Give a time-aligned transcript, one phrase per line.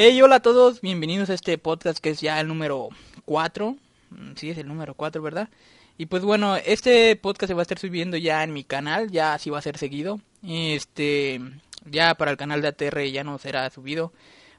[0.00, 2.90] Hey, hola a todos, bienvenidos a este podcast que es ya el número
[3.24, 3.76] 4.
[4.10, 5.48] Mm, Sí, es el número 4, ¿verdad?
[5.96, 9.34] Y pues bueno, este podcast se va a estar subiendo ya en mi canal, ya
[9.34, 10.20] así va a ser seguido.
[10.46, 11.40] Este,
[11.84, 14.12] ya para el canal de ATR ya no será subido,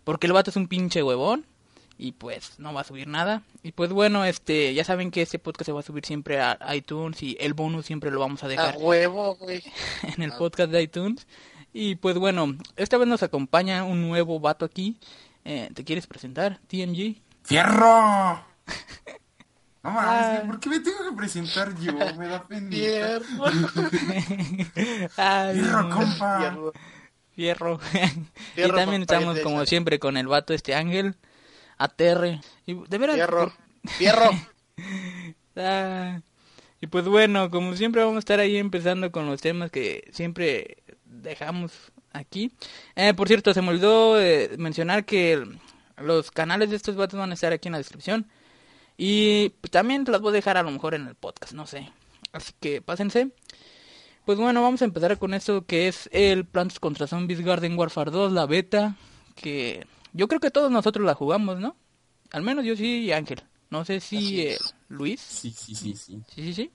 [0.03, 1.45] porque el vato es un pinche huevón
[1.97, 3.43] y pues no va a subir nada.
[3.63, 6.59] Y pues bueno, este, ya saben que este podcast se va a subir siempre a
[6.75, 9.63] iTunes y el bonus siempre lo vamos a A dejar huevo, güey.
[10.17, 11.25] en el podcast de iTunes.
[11.71, 14.97] Y pues bueno, esta vez nos acompaña un nuevo vato aquí.
[15.51, 17.15] Eh, ¿Te quieres presentar, TMG?
[17.43, 18.45] ¡Fierro!
[19.81, 20.43] No mames, Ah.
[20.45, 21.93] ¿por qué me tengo que presentar yo?
[21.93, 22.69] Me da pena.
[22.69, 23.45] Fierro.
[25.17, 26.39] Ay, Fierro, compa.
[26.39, 26.73] Fierro.
[27.31, 27.79] Fierro.
[28.57, 31.15] y también estamos como siempre con el vato este Ángel,
[31.77, 32.41] ATR.
[32.65, 33.53] Y de veras, Fierro.
[33.85, 34.29] Fierro.
[35.55, 36.19] Ah,
[36.81, 40.83] y pues bueno, como siempre vamos a estar ahí empezando con los temas que siempre
[41.05, 41.71] dejamos
[42.13, 42.51] aquí.
[42.95, 45.59] Eh, por cierto, se me olvidó eh, mencionar que el-
[45.97, 48.27] los canales de estos vatos van a estar aquí en la descripción.
[48.97, 51.89] Y también las voy a dejar a lo mejor en el podcast, no sé.
[52.33, 53.29] Así que pásense.
[54.25, 58.11] Pues bueno, vamos a empezar con esto que es el Plants contra Zombies Garden Warfare
[58.11, 58.95] 2, la beta.
[59.35, 61.75] Que yo creo que todos nosotros la jugamos, ¿no?
[62.31, 63.41] Al menos yo sí y Ángel.
[63.69, 64.57] No sé si eh.
[64.89, 65.21] Luis.
[65.21, 66.21] Sí, sí, sí, sí.
[66.27, 66.71] Sí, sí, sí.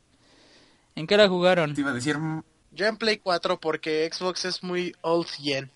[0.96, 1.74] ¿En qué la jugaron?
[1.74, 2.16] Te iba a decir,
[2.74, 5.70] Yo en Play 4 porque Xbox es muy old gen.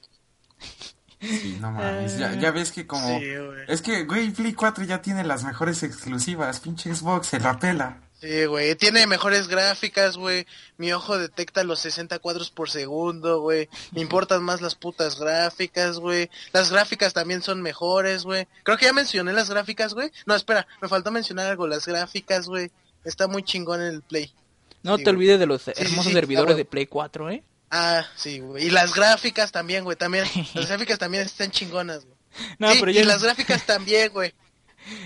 [1.21, 3.19] sí, no mames, ya, ya ves que como...
[3.19, 3.65] Sí, güey.
[3.69, 8.01] Es que, güey, Play 4 ya tiene las mejores exclusivas, pinche Xbox, se la pela.
[8.21, 8.75] Sí, güey.
[8.75, 10.45] Tiene mejores gráficas, güey.
[10.77, 13.69] Mi ojo detecta los 60 cuadros por segundo, güey.
[13.93, 16.29] Me importan más las putas gráficas, güey.
[16.53, 18.49] Las gráficas también son mejores, güey.
[18.65, 20.11] Creo que ya mencioné las gráficas, güey.
[20.27, 21.69] No, espera, me faltó mencionar algo.
[21.69, 22.73] Las gráficas, güey.
[23.05, 24.35] Está muy chingón en el Play.
[24.83, 25.17] No Sí, te güey.
[25.17, 26.65] olvides de los hermosos sí, servidores ah, de.
[26.65, 27.43] Play 4, ¿eh?
[27.71, 28.67] Ah, sí, güey.
[28.67, 29.97] Y las gráficas también, güey.
[29.97, 30.25] También.
[30.55, 32.17] Las gráficas también están chingonas, güey.
[32.59, 34.33] No, Sí, pero y las gráficas también, güey.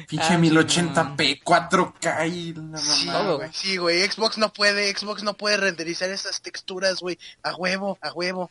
[0.09, 3.33] Pinche Ah, 1080p, 4K y la Sí, mamá.
[3.34, 3.50] Güey.
[3.53, 4.00] Sí, güey.
[4.09, 7.19] Xbox no puede, Xbox no puede renderizar esas texturas, güey.
[7.43, 8.50] A huevo, a huevo.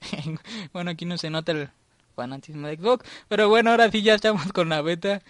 [0.72, 1.70] bueno, aquí no se nota el
[2.16, 3.06] fanatismo de Xbox.
[3.28, 5.22] Pero bueno, ahora sí ya estamos con la beta.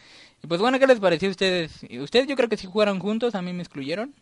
[0.42, 1.72] Y pues bueno, ¿qué les pareció a ustedes?
[1.88, 4.14] ¿Y Ustedes yo creo que sí jugaron juntos, a mí me excluyeron.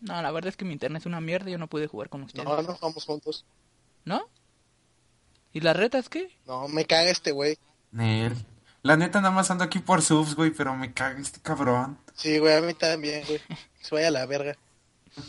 [0.00, 2.22] No, la verdad es que mi internet es una mierda, yo no pude jugar con
[2.22, 2.44] ustedes.
[2.44, 3.44] No, no jugamos juntos.
[4.04, 4.28] ¿No?
[5.52, 6.36] ¿Y las retas qué?
[6.46, 7.58] No, me caga este güey.
[7.90, 8.36] Nel.
[8.82, 11.98] La neta nada más ando aquí por subs, güey, pero me caga este cabrón.
[12.14, 13.40] Sí, güey, a mí también, güey.
[13.80, 14.56] Se vaya a la verga.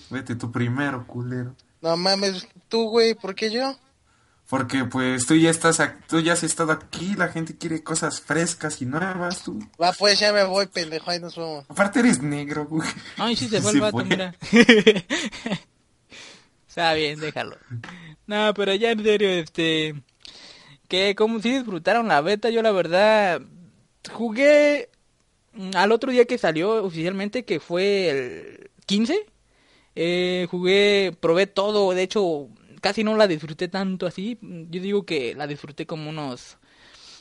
[0.10, 1.56] Vete tú primero, culero.
[1.82, 3.76] No mames, tú, güey, ¿por qué yo?
[4.50, 8.22] Porque pues tú ya estás, ac- tú ya has estado aquí, la gente quiere cosas
[8.22, 9.60] frescas y nuevas, tú.
[9.82, 11.66] Va, pues ya me voy, pendejo, ahí nos vemos.
[11.68, 12.88] Aparte eres negro, güey.
[13.18, 14.34] Ay, sí se fue el vato, mira.
[16.68, 17.58] Está bien, déjalo.
[18.28, 19.96] No, pero ya en serio, este...
[20.88, 23.42] Que como si disfrutaron la beta, yo la verdad
[24.14, 24.90] jugué
[25.54, 29.20] mm, al otro día que salió oficialmente, que fue el 15.
[29.96, 32.48] Eh, jugué, probé todo, de hecho
[32.88, 34.38] casi no la disfruté tanto así.
[34.42, 36.58] Yo digo que la disfruté como unos...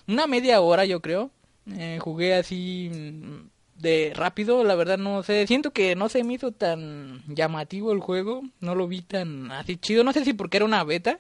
[0.07, 1.33] Una media hora yo creo.
[1.77, 3.49] Eh, jugué así mm,
[3.83, 7.99] de rápido, la verdad no sé, siento que no se me hizo tan llamativo el
[7.99, 11.19] juego, no lo vi tan así chido, no sé si porque era una beta,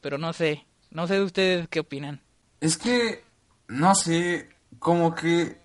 [0.00, 2.20] pero no sé, no sé ustedes qué opinan.
[2.60, 3.24] Es que,
[3.66, 4.48] no sé,
[4.78, 5.60] como que,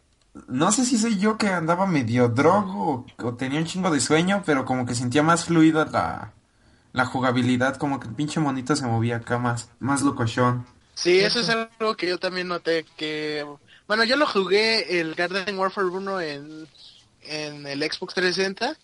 [0.48, 4.00] no sé si soy yo que andaba medio drogo o, o tenía un chingo de
[4.00, 6.34] sueño, pero como que sentía más fluida la,
[6.94, 10.66] la jugabilidad, como que el pinche monito se movía acá más, más locochón.
[10.94, 13.46] Sí, eso es algo que yo también noté, que...
[13.88, 16.68] Bueno, yo lo jugué el Garden Warfare 1 en,
[17.24, 18.78] en el Xbox 360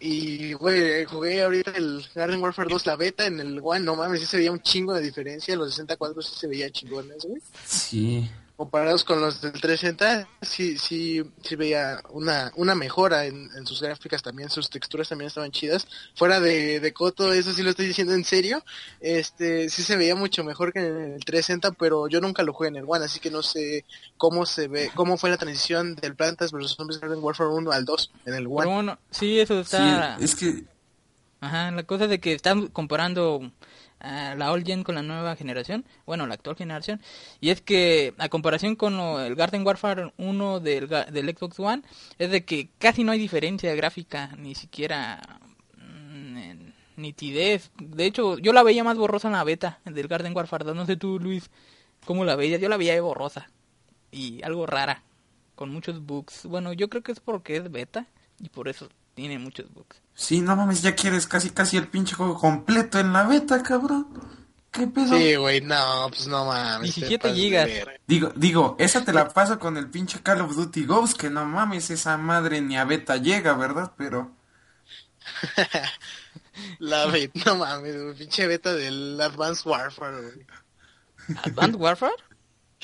[0.00, 4.20] y, güey, jugué ahorita el Garden Warfare 2, la beta, en el One, no mames,
[4.20, 7.40] sí se veía un chingo de diferencia, los 60 cuadros sí se veían chingones, güey.
[7.64, 8.30] Sí.
[8.64, 13.82] Comparados con los del 360, sí, sí, sí veía una, una mejora en, en sus
[13.82, 15.86] gráficas también, sus texturas también estaban chidas.
[16.14, 18.64] Fuera de, de Coto, eso sí lo estoy diciendo en serio,
[19.00, 22.70] este, sí se veía mucho mejor que en el 360, pero yo nunca lo jugué
[22.70, 23.84] en el One, así que no sé
[24.16, 27.84] cómo se ve, cómo fue la transición del Plantas vs Zombies Garden Warfare 1 al
[27.84, 28.56] 2 en el One.
[28.60, 30.16] Pero bueno, sí, eso está...
[30.16, 30.64] Sí, es que
[31.44, 33.52] Ajá, la cosa es de que están comparando
[34.04, 37.00] la old gen con la nueva generación, bueno, la actual generación,
[37.40, 41.82] y es que a comparación con el Garden Warfare 1 del, del Xbox One,
[42.18, 45.20] es de que casi no hay diferencia gráfica, ni siquiera
[45.78, 46.50] mm,
[46.96, 47.70] nitidez.
[47.78, 50.86] De hecho, yo la veía más borrosa en la beta del Garden Warfare 2, no
[50.86, 51.50] sé tú, Luis,
[52.04, 53.48] cómo la veías, yo la veía borrosa
[54.10, 55.02] y algo rara,
[55.54, 56.46] con muchos bugs.
[56.46, 58.06] Bueno, yo creo que es porque es beta
[58.40, 60.00] y por eso tiene muchos bugs.
[60.14, 64.06] Sí, no mames, ya quieres casi casi el pinche juego completo en la beta, cabrón.
[64.70, 65.16] ¿Qué pedo?
[65.16, 66.94] Sí, güey, no, pues no mames.
[66.94, 67.70] te 17 pasas de gigas.
[68.06, 71.44] Digo, digo, esa te la paso con el pinche Call of Duty Ghost, que no
[71.44, 73.92] mames, esa madre ni a beta llega, ¿verdad?
[73.96, 74.34] Pero
[76.78, 80.46] La beta, no mames, güey, pinche beta del Advanced Warfare, güey.
[81.44, 82.14] ¿Advanced Warfare?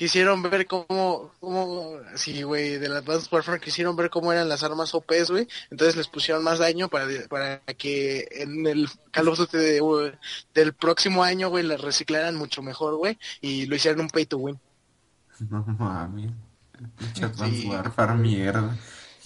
[0.01, 4.95] Quisieron ver cómo, cómo, sí, güey, del Advanced Warfare quisieron ver cómo eran las armas
[4.95, 5.47] OPs, güey.
[5.71, 10.13] Entonces les pusieron más daño para, para que en el Call of Duty de- güey,
[10.55, 13.19] del próximo año, güey, las reciclaran mucho mejor, güey.
[13.43, 14.59] Y lo hicieron un pay to win.
[15.51, 16.31] no mames.
[17.23, 17.69] Advanced Sí.
[17.69, 18.75] Warfare, mierda.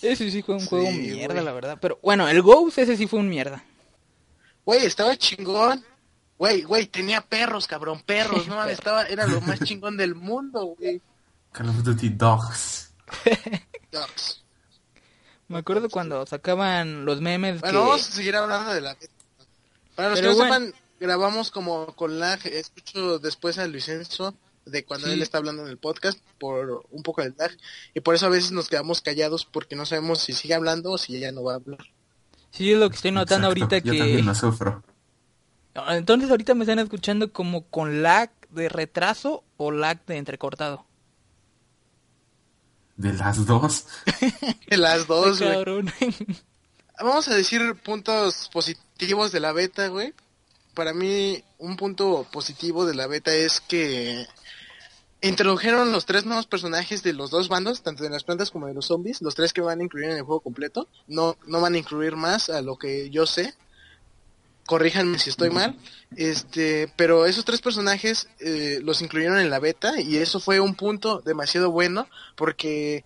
[0.02, 1.78] Ese sí fue un juego Sí, mierda, la verdad.
[1.80, 3.62] Pero bueno, el Ghost ese sí fue un mierda.
[4.64, 5.84] Güey, estaba chingón.
[6.44, 10.76] Güey, güey, tenía perros, cabrón, perros, no mames, estaba, era lo más chingón del mundo,
[10.78, 11.00] güey.
[11.52, 12.92] Call of Duty Dogs.
[13.90, 14.44] Dogs.
[15.48, 17.86] Me acuerdo cuando sacaban los memes Bueno, que...
[17.86, 18.94] vamos a seguir hablando de la
[19.94, 20.54] Para los Pero que no bueno.
[20.66, 22.38] sepan, grabamos como con lag.
[22.46, 24.34] Escucho después a Luisenzo
[24.66, 25.14] de cuando Sí.
[25.14, 27.56] él está hablando en el podcast por un poco de lag.
[27.94, 30.98] Y por eso a veces nos quedamos callados porque no sabemos si sigue hablando o
[30.98, 31.78] si ella no va a hablar.
[32.50, 34.24] Sí, es lo que estoy notando Exacto, ahorita Yo también que...
[34.24, 34.82] lo sufro.
[35.74, 40.86] Entonces ahorita me están escuchando como con lag de retraso o lag de entrecortado.
[42.96, 43.86] De las dos.
[44.68, 45.84] De las dos, güey.
[47.00, 50.14] Vamos a decir puntos positivos de la beta, güey.
[50.74, 54.26] Para mí, un punto positivo de la beta es que
[55.20, 58.74] introdujeron los tres nuevos personajes de los dos bandos, tanto de las plantas como de
[58.74, 60.88] los zombies, los tres que van a incluir en el juego completo.
[61.08, 63.54] No, no van a incluir más a lo que yo sé.
[64.66, 65.76] Corríjanme si estoy mal.
[66.16, 70.74] Este, pero esos tres personajes eh, los incluyeron en la beta y eso fue un
[70.74, 73.04] punto demasiado bueno porque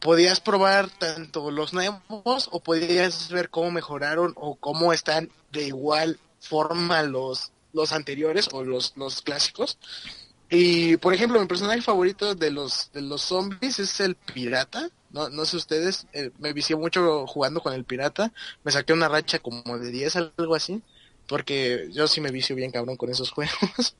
[0.00, 6.18] podías probar tanto los nuevos o podías ver cómo mejoraron o cómo están de igual
[6.40, 9.78] forma los los anteriores o los los clásicos
[10.50, 15.28] y por ejemplo mi personaje favorito de los de los zombies es el pirata no
[15.30, 18.32] no sé ustedes eh, me vicié mucho jugando con el pirata
[18.64, 20.82] me saqué una racha como de 10 algo así
[21.28, 23.94] porque yo sí me vicio bien cabrón con esos juegos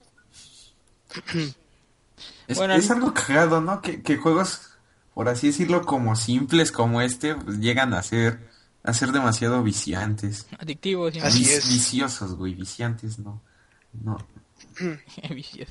[2.49, 3.81] Es, Bueno, es algo cagado, ¿no?
[3.83, 4.63] Que, que juegos,
[5.15, 8.41] por así decirlo, como simples como este, pues, llegan a ser,
[8.83, 10.47] a ser demasiado viciantes.
[10.59, 11.21] Adictivo, sí.
[11.21, 11.69] Así Vic- es.
[11.69, 13.41] Viciosos, güey, viciantes, no.
[14.03, 14.19] No.
[15.31, 15.69] Vicios.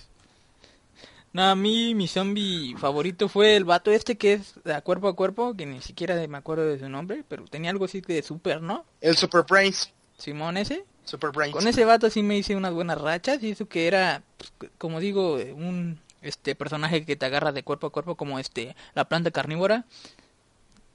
[1.34, 5.16] No, a mí mi zombie favorito fue el vato este que es a cuerpo a
[5.16, 8.62] cuerpo, que ni siquiera me acuerdo de su nombre, pero tenía algo así de super,
[8.62, 8.84] ¿no?
[9.00, 10.86] el Super Brains Simón ese.
[11.06, 14.22] Super Brains Con ese vato sí me hice unas buenas rachas y eso que era,
[14.38, 18.76] pues, como digo, un este personaje que te agarra de cuerpo a cuerpo como este
[18.94, 19.86] la planta carnívora.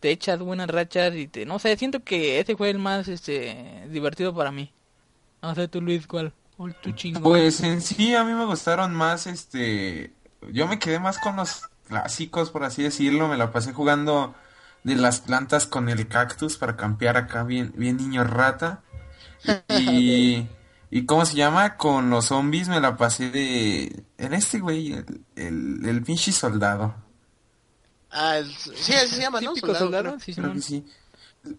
[0.00, 3.86] Te echas buenas rachas y te no sé, siento que ese fue el más este
[3.90, 4.70] divertido para mí.
[5.42, 6.32] No sé tú Luis cuál.
[6.58, 7.20] Oh, chingo.
[7.20, 10.12] Pues en sí a mí me gustaron más, este,
[10.52, 14.34] yo me quedé más con los clásicos, por así decirlo, me la pasé jugando
[14.84, 18.82] de las plantas con el cactus para campear acá bien, bien niño rata.
[19.68, 20.46] Y,
[20.90, 21.76] y ¿cómo se llama?
[21.76, 26.94] Con los zombies me la pasé de, en este güey, el, el, el pinche soldado.
[28.10, 30.62] ah el- sí así se llama no típico Soldado, soldado, sí, Creo que Simón.
[30.62, 30.86] sí.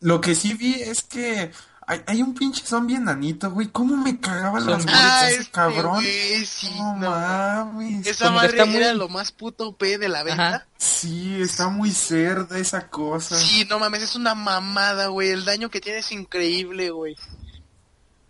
[0.01, 1.51] Lo que sí vi es que
[1.87, 3.67] hay, hay un pinche zombie enanito, güey.
[3.67, 6.03] ¿Cómo me cagaban las Ah, este cabrón?
[6.03, 7.09] sí, no, no.
[7.09, 8.05] mames.
[8.05, 10.47] Esa madre está muy- era lo más puto P de la venta.
[10.47, 10.67] Ajá.
[10.77, 13.37] Sí, está muy cerda esa cosa.
[13.37, 15.29] Sí, no mames, es una mamada, güey.
[15.29, 17.15] El daño que tiene es increíble, güey.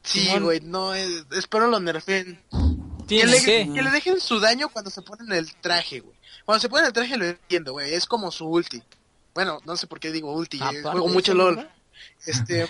[0.03, 2.41] Sí, güey, no, es- espero lo nerfen.
[2.99, 3.71] Que ¿Tiene le, qué?
[3.73, 6.15] que le dejen su daño cuando se ponen el traje, güey.
[6.45, 7.93] Cuando se ponen el traje lo entiendo, güey.
[7.93, 8.81] Es como su ulti.
[9.33, 10.57] Bueno, no sé por qué digo ulti.
[10.57, 11.69] eh, Aparte juego mucho LOL.
[12.25, 12.67] Este,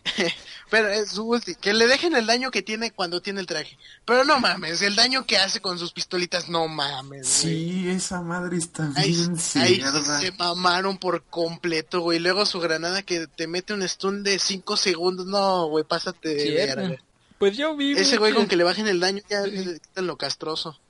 [0.70, 3.76] pero es su ulti, que le dejen el daño que tiene cuando tiene el traje.
[4.04, 7.42] Pero no mames, el daño que hace con sus pistolitas, no mames.
[7.42, 7.54] güey.
[7.54, 9.82] Sí, esa madre está Ahí, bien ahí
[10.20, 12.18] se mamaron por completo, güey.
[12.18, 15.26] Luego su granada que te mete un stun de 5 segundos.
[15.26, 16.98] No, güey, pásate.
[17.38, 17.92] Pues yo vi...
[17.92, 20.80] Ese güey con que le bajen el daño ya le quitan lo castroso.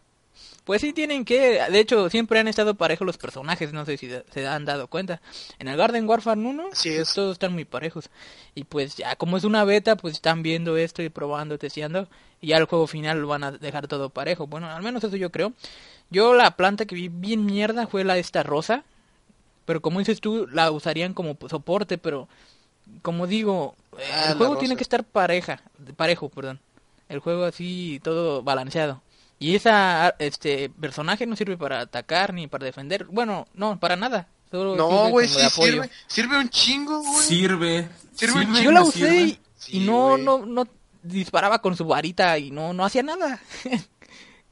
[0.67, 4.11] Pues sí tienen que, de hecho siempre han estado parejos los personajes, no sé si
[4.11, 5.23] se han dado cuenta.
[5.61, 7.15] En el Garden Warfare 1 Así pues, es.
[7.15, 8.11] todos están muy parejos.
[8.57, 12.09] Y pues ya como es una beta, pues están viendo esto y probando, testeando.
[12.41, 14.49] Y ya el juego final lo van a dejar todo parejo.
[14.49, 15.53] Bueno, al menos eso yo creo.
[16.11, 18.83] Yo la planta que vi bien mierda fue la esta rosa.
[19.67, 22.29] Pero como dices tú, la usarían como soporte, pero
[23.03, 23.77] como digo,
[24.13, 25.63] Ah, el juego tiene que estar pareja,
[25.97, 26.61] parejo, perdón.
[27.09, 29.01] El juego así todo balanceado.
[29.39, 33.05] Y esa este personaje no sirve para atacar ni para defender.
[33.07, 34.29] Bueno, no, para nada.
[34.51, 35.73] Solo No, güey, sí de apoyo.
[35.73, 35.91] sirve.
[36.07, 37.23] Sirve un chingo, güey.
[37.27, 37.89] Sirve.
[38.15, 39.17] Sirve un Yo la usé sirve.
[39.21, 40.67] y, y Sí, no, no, no
[41.03, 43.41] disparaba con su varita y no, no hacía nada.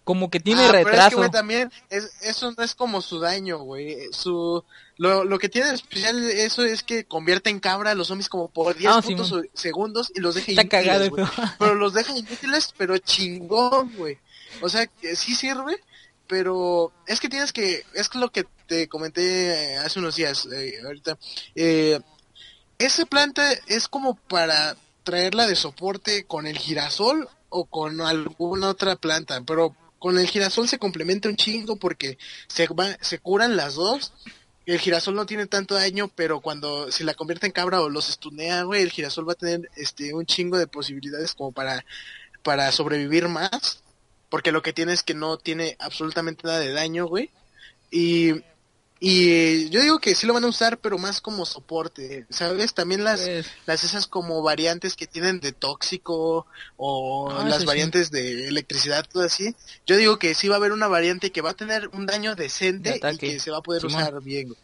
[0.04, 1.30] como que tiene Ah, pero es que, retraso.
[1.30, 3.96] también, es, eso no es como su daño, güey.
[4.12, 4.62] Su,
[4.98, 8.28] lo, lo que tiene de especial eso es que convierte en cabra a los zombies
[8.28, 9.02] como por 10 Ah,
[9.54, 11.54] segundos y los deja Está inútiles, cagado.
[11.58, 14.18] Pero los deja inútiles, pero chingón, güey.
[14.60, 15.76] O sea, que sí sirve,
[16.26, 21.18] pero es que tienes que, es lo que te comenté hace unos días, eh, ahorita.
[21.54, 22.00] Eh,
[22.78, 28.96] esa planta es como para traerla de soporte con el girasol o con alguna otra
[28.96, 32.18] planta, pero con el girasol se complementa un chingo porque
[32.48, 34.12] se, va, se curan las dos.
[34.66, 38.08] El girasol no tiene tanto daño, pero cuando se la convierte en cabra o los
[38.08, 41.84] estunea, güey, el girasol va a tener este un chingo de posibilidades como para
[42.42, 43.82] para sobrevivir más,
[44.34, 47.30] porque lo que tiene es que no tiene absolutamente nada de daño, güey.
[47.88, 48.32] Y
[48.98, 52.74] y yo digo que sí lo van a usar, pero más como soporte, ¿sabes?
[52.74, 57.60] También las Pues, las esas como variantes que tienen de tóxico o Ah, las eso
[57.60, 57.66] sí.
[57.66, 59.54] variantes de electricidad, todo así.
[59.86, 62.34] Yo digo que sí va a haber una variante que va a tener un daño
[62.34, 64.02] decente De y que se va a poder Simón.
[64.02, 64.48] usar bien.
[64.48, 64.58] güey.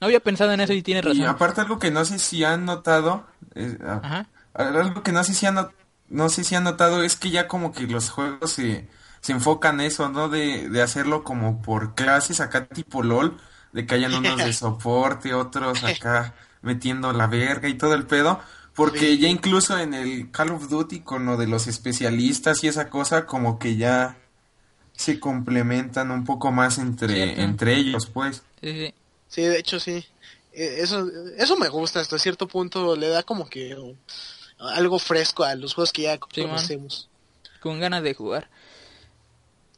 [0.00, 1.24] no había pensado en eso y tienes Y razón.
[1.26, 4.28] aparte algo que no sé si han notado, eh, ah, Ajá.
[4.54, 5.74] algo que no sé si han, not-
[6.08, 8.88] no sé si han notado es que ya como que los juegos se,
[9.20, 10.28] se enfocan en eso, ¿no?
[10.28, 13.38] De, de hacerlo como por clases acá tipo LOL,
[13.72, 18.40] de que hayan unos de soporte, otros acá metiendo la verga y todo el pedo.
[18.74, 19.18] Porque Sí.
[19.18, 23.26] ya incluso en el Call of Duty con lo de los especialistas y esa cosa
[23.26, 24.16] como que ya
[24.92, 28.42] se complementan un poco más entre, entre ellos, pues.
[28.62, 28.94] Sí, sí.
[29.28, 30.04] Sí, de hecho sí.
[30.52, 33.76] Eh, Eso, eso me gusta hasta cierto punto, le da como que
[34.58, 36.50] algo fresco a los juegos que ya Sí, man.
[36.50, 37.08] conocemos.
[37.60, 38.48] con ganas de jugar.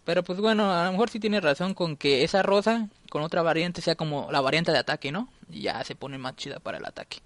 [0.04, 3.42] Pero pues bueno, a lo mejor sí tiene razón con que esa rosa con otra
[3.42, 5.28] variante sea como la variante de ataque, ¿no?
[5.50, 7.18] Y ya se pone más chida para el ataque.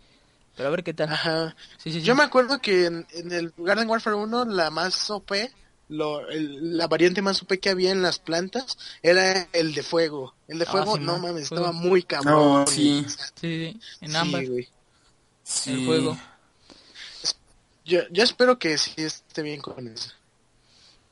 [0.56, 1.08] Pero a ver qué tal.
[1.10, 1.54] Ajá.
[1.78, 2.02] Sí, sí, sí.
[2.06, 5.32] Yo me acuerdo que en, en el Garden Warfare 1 la más OP,
[5.88, 10.34] lo, el- la variante más OP que había en las plantas era el de fuego.
[10.48, 11.64] El de Ah, fuego, sí, no mames, Fuego.
[11.66, 12.34] estaba muy cabrón.
[12.34, 13.04] No, sí.
[13.08, 14.68] Sí, sí, en Sí, ambas, güey.
[15.44, 15.72] Sí.
[15.72, 16.18] el juego.
[17.84, 20.10] Yo, yo espero que sí esté bien con eso.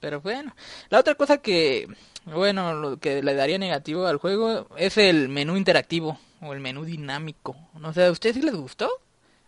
[0.04, 0.54] Pero bueno,
[0.90, 1.88] la otra cosa que,
[2.26, 6.84] bueno, lo que le daría negativo al juego es el menú interactivo o el menú
[6.84, 7.56] dinámico.
[7.72, 8.90] No sé, ¿a ustedes sí les gustó?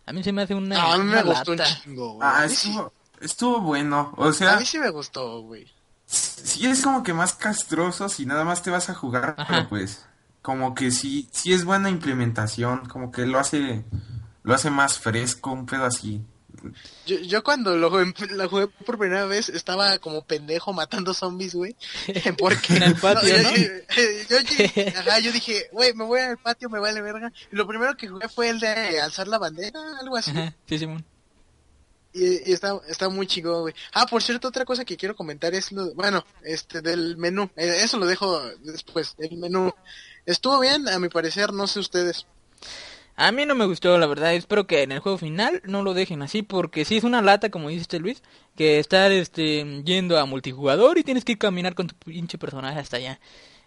[0.07, 2.27] A mí se me hace una, No, a mí me gustó un chingo, güey.
[2.27, 4.15] Ah, A estuvo, estuvo bueno.
[4.17, 5.71] O a sea, mí sí me gustó, güey.
[6.07, 9.45] sí es como que más castroso si nada más te vas a jugar, Ajá.
[9.47, 10.07] pero pues
[10.41, 13.83] como que sí, sí es buena implementación, como que lo hace,
[14.41, 16.23] lo hace más fresco, un pedo así.
[17.05, 21.55] Yo, yo cuando lo jugué, lo jugué por primera vez estaba como pendejo matando zombies,
[21.55, 21.75] güey.
[22.37, 23.49] Porque En el patio, yo, ¿no?
[24.29, 27.31] yo- yo- ajá, yo dije, güey, me voy al patio, me vale verga.
[27.51, 30.31] Y lo primero que jugué fue el de alzar la bandera, algo así.
[30.31, 31.05] Ajá, sí, Simón.
[32.13, 33.75] Y, y está, está muy chingón, güey.
[33.93, 37.49] Ah, por cierto, otra cosa que quiero comentar es lo, bueno, este, del menú.
[37.55, 39.13] Eh, eso lo dejo después.
[39.19, 39.71] El menú
[40.25, 42.25] estuvo bien, a mi parecer, no sé ustedes.
[43.19, 44.35] A mí no me gustó, la verdad.
[44.35, 47.49] Espero que en el juego final no lo dejen así, porque sí es una lata,
[47.49, 48.21] como dice Luis,
[48.55, 52.97] que estar este, yendo a multijugador y tienes que caminar con tu pinche personaje hasta
[52.97, 53.19] allá.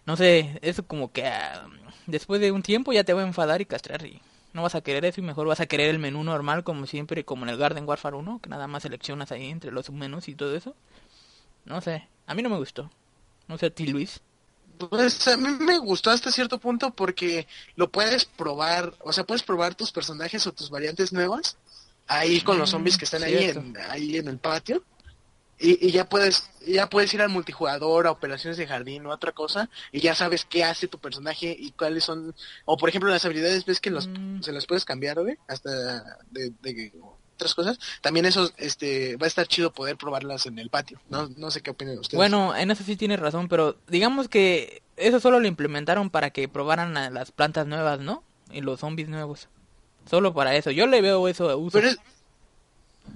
[0.05, 1.67] No sé, eso como que ah,
[2.07, 4.21] después de un tiempo ya te va a enfadar y castrar y
[4.53, 7.25] no vas a querer eso y mejor vas a querer el menú normal como siempre,
[7.25, 10.35] como en el Garden Warfare 1, que nada más seleccionas ahí entre los submenús y
[10.35, 10.75] todo eso.
[11.65, 12.89] No sé, a mí no me gustó.
[13.49, 14.21] No sé a ti, Luis.
[14.89, 19.43] Pues a mí me gustó hasta cierto punto porque lo puedes probar, o sea, puedes
[19.43, 21.57] probar tus personajes o tus variantes nuevas
[22.07, 24.83] ahí con los zombies que están ahí en, ahí en el patio.
[25.59, 29.31] y, y ya puedes ya puedes ir al multijugador, a operaciones de jardín o otra
[29.31, 32.35] cosa, y ya sabes qué hace tu personaje y cuáles son,
[32.65, 34.41] o por ejemplo las habilidades, ves que los, Mm.
[34.41, 35.69] se las puedes cambiar, güey, hasta
[36.31, 36.91] de, de
[37.41, 37.79] otras cosas.
[38.01, 41.01] También eso, este, va a estar chido poder probarlas en el patio.
[41.09, 42.17] No, no sé qué opinan ustedes.
[42.17, 46.47] Bueno, en eso sí tienes razón, pero digamos que eso solo lo implementaron para que
[46.47, 48.23] probaran a las plantas nuevas, ¿no?
[48.51, 49.47] Y los zombies nuevos.
[50.09, 50.71] Solo para eso.
[50.71, 51.71] Yo le veo eso de uso.
[51.73, 51.97] Pero es,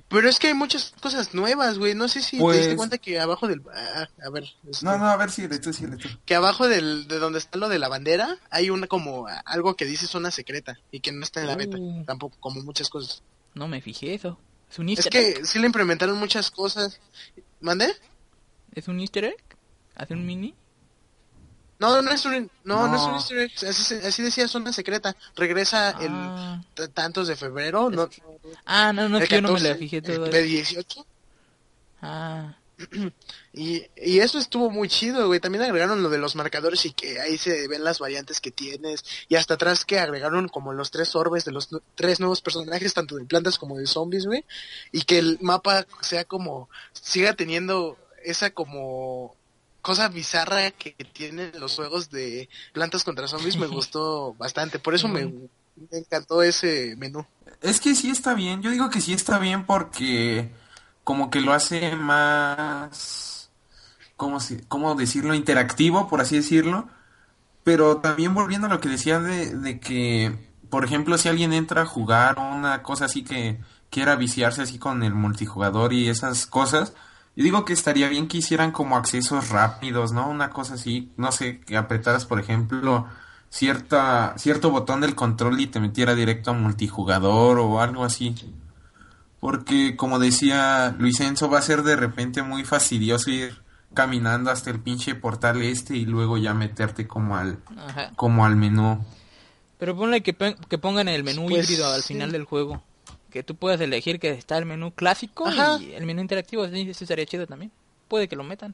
[0.07, 1.93] pero es que hay muchas cosas nuevas, güey.
[1.95, 3.61] No sé si Pues- te diste cuenta que abajo del...
[3.73, 6.09] ah, a ver, este, No, no, a ver, síguele tú, síguele tú.
[6.25, 9.75] que abajo del, de donde está lo de la bandera hay una como ah, algo
[9.75, 11.77] que dice zona secreta y que no está en la beta.
[11.77, 12.03] Uh.
[12.05, 13.23] Tampoco, como muchas cosas.
[13.55, 14.37] No me fijé eso.
[14.69, 15.37] ¿Es un Es easter egg?
[15.39, 16.99] que sí le implementaron muchas cosas.
[17.61, 17.87] ¿Mandé?
[18.73, 19.43] ¿Es un easter egg?
[19.95, 20.53] ¿Hace un mini?
[21.79, 22.95] No, no es un, no, no.
[22.95, 23.51] es un easter egg.
[23.69, 25.15] Así, así decía zona secreta.
[25.35, 26.61] Regresa Ah.
[26.61, 27.89] el t- tantos de febrero.
[27.89, 28.09] No,
[28.65, 30.25] Ah, no, no, es que yo no me 14, la fijé todo.
[30.25, 31.05] De 18.
[32.01, 32.55] Ah,
[33.57, 35.39] Y, y eso estuvo muy chido, güey.
[35.39, 39.05] También agregaron lo de los marcadores y que ahí se ven las variantes que tienes.
[39.29, 43.15] Y hasta atrás que agregaron como los tres orbes de los tres nuevos personajes, tanto
[43.15, 44.43] de plantas como de zombies, güey.
[44.91, 49.37] Y que el mapa sea como, siga teniendo esa como
[49.81, 53.55] cosa bizarra que tienen los juegos de plantas contra zombies.
[53.55, 54.79] Me gustó bastante.
[54.79, 57.25] Por eso me, me encantó ese menú.
[57.61, 60.51] Es que sí está bien, yo digo que sí está bien porque
[61.05, 63.51] como que lo hace más,
[64.17, 65.35] ¿cómo, cómo decirlo?
[65.35, 66.89] Interactivo, por así decirlo.
[67.63, 71.83] Pero también volviendo a lo que decía de, de que, por ejemplo, si alguien entra
[71.83, 73.59] a jugar una cosa así que
[73.89, 76.93] quiera viciarse así con el multijugador y esas cosas,
[77.35, 80.27] yo digo que estaría bien que hicieran como accesos rápidos, ¿no?
[80.29, 83.07] Una cosa así, no sé, que apretaras, por ejemplo,
[83.49, 88.35] cierta, cierto botón del control y te metiera directo a multijugador o algo así.
[89.45, 93.61] Porque, como decía Luis Enzo, va a ser de repente muy fastidioso ir
[93.93, 98.11] caminando hasta el pinche portal este y luego ya meterte como al, ajá.
[98.15, 99.05] como al menú.
[99.77, 102.13] Pero ponle que, que pongan el menú Pues, híbrido al sí.
[102.15, 102.81] final del juego.
[103.29, 105.77] Que tú puedas elegir que está el menú clásico Ajá.
[105.79, 106.65] y el menú interactivo.
[106.65, 107.71] Eso estaría chido también.
[108.07, 108.73] Puede que lo metan.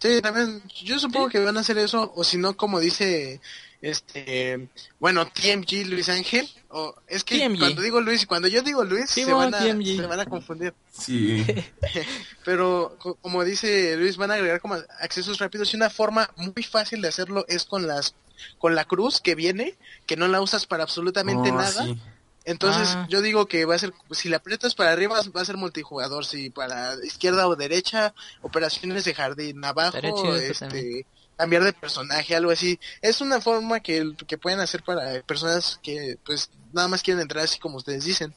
[0.00, 3.40] Sí, también, yo supongo que van a hacer eso, o si no, como dice,
[3.82, 7.58] este, bueno, TMG Luis Ángel, o es que TMG.
[7.58, 9.96] cuando digo Luis y cuando yo digo Luis, Sí, se, bueno, van a, TMG.
[9.96, 10.72] se van a confundir.
[10.92, 11.44] Sí.
[12.44, 16.62] Pero, co- como dice Luis, van a agregar como accesos rápidos y una forma muy
[16.62, 18.14] fácil de hacerlo es con las,
[18.58, 21.84] con la cruz que viene, que no la usas para absolutamente Oh, nada.
[21.84, 21.98] sí.
[22.44, 23.06] Entonces, Ah.
[23.08, 26.24] yo digo que va a ser, si la aprietas para arriba, va a ser multijugador.
[26.24, 29.64] Si para izquierda o derecha, operaciones de jardín.
[29.64, 29.96] Abajo,
[30.34, 31.06] este, también.
[31.36, 32.78] Cambiar de personaje, algo así.
[33.00, 37.44] Es una forma que, que pueden hacer para personas que, pues, nada más quieren entrar
[37.44, 38.34] así como ustedes dicen.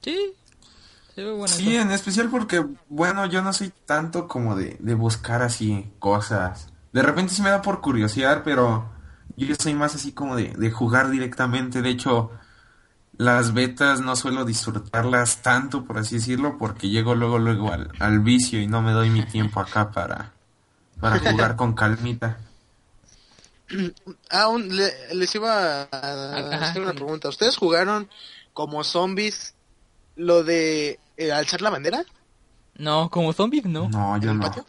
[0.00, 0.34] Sí.
[1.14, 1.48] Se bueno.
[1.48, 6.72] Sí, en especial porque, bueno, yo no soy tanto como de, de buscar así cosas.
[6.92, 8.90] De repente sí me da por curiosear, pero
[9.36, 11.82] yo soy más así como de, de jugar directamente.
[11.82, 12.30] De hecho,
[13.16, 18.20] las betas no suelo disfrutarlas tanto, por así decirlo, porque llego luego, luego al, al
[18.20, 20.32] vicio y no me doy mi tiempo acá para,
[21.02, 22.38] para jugar con calmita.
[24.30, 27.28] Ah, un- le- les iba a hacer una pregunta.
[27.28, 28.08] ¿Ustedes jugaron
[28.52, 29.54] como zombies
[30.16, 32.04] lo de eh, alzar la bandera?
[32.76, 33.88] No, como zombies no.
[33.88, 34.44] No, en yo el no.
[34.46, 34.66] patio?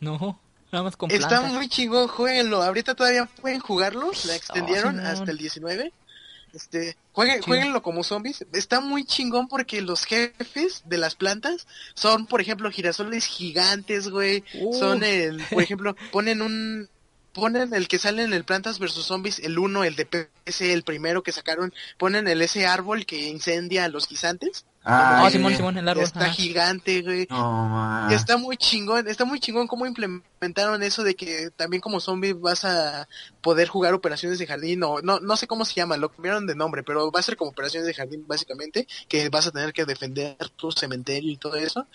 [0.00, 0.38] No.
[0.72, 1.52] Nada más con Está plantas.
[1.52, 2.62] muy chingón, jueguenlo.
[2.62, 4.10] Ahorita todavía pueden jugarlo.
[4.26, 5.06] La extendieron Simón.
[5.06, 5.92] hasta el 19.
[6.52, 8.44] Este, jueguen, jueguenlo como zombies.
[8.52, 14.44] Está muy chingón porque los jefes de las plantas son, por ejemplo, girasoles gigantes, güey.
[14.60, 14.74] Uh.
[14.74, 16.88] Son el, por ejemplo, ponen un,
[17.32, 20.82] ponen el que sale en el Plantas vs Zombies, el uno, el de PC, el
[20.82, 24.66] primero que sacaron, ponen el ese árbol que incendia a los guisantes.
[24.84, 25.56] Ah, Ah, Simón, ya.
[25.58, 26.02] Simón, el árbol.
[26.04, 26.32] Está ajá.
[26.32, 27.26] gigante, güey.
[27.30, 28.08] No, ma.
[28.10, 32.32] Y está muy chingón, está muy chingón cómo implementaron eso de que también como zombie
[32.32, 33.06] vas a
[33.42, 36.56] poder jugar operaciones de jardín o no no sé cómo se llama, lo cambiaron de
[36.56, 39.84] nombre, pero va a ser como operaciones de jardín básicamente, que vas a tener que
[39.84, 41.86] defender tu cementerio y todo eso.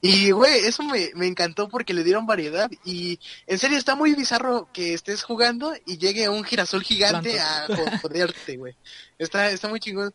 [0.00, 4.14] Y güey, eso me, me encantó porque le dieron variedad y en serio está muy
[4.14, 7.70] bizarro que estés jugando y llegue un girasol gigante Plantas.
[7.70, 8.76] a jo- joderte, güey.
[9.18, 10.14] Está está muy chingón.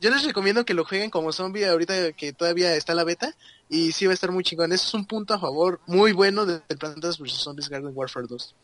[0.00, 3.34] Yo les recomiendo que lo jueguen como zombie ahorita que todavía está la beta
[3.68, 4.72] y sí va a estar muy chingón.
[4.72, 8.54] Eso es un punto a favor muy bueno del Plantas vs Zombies Garden Warfare 2.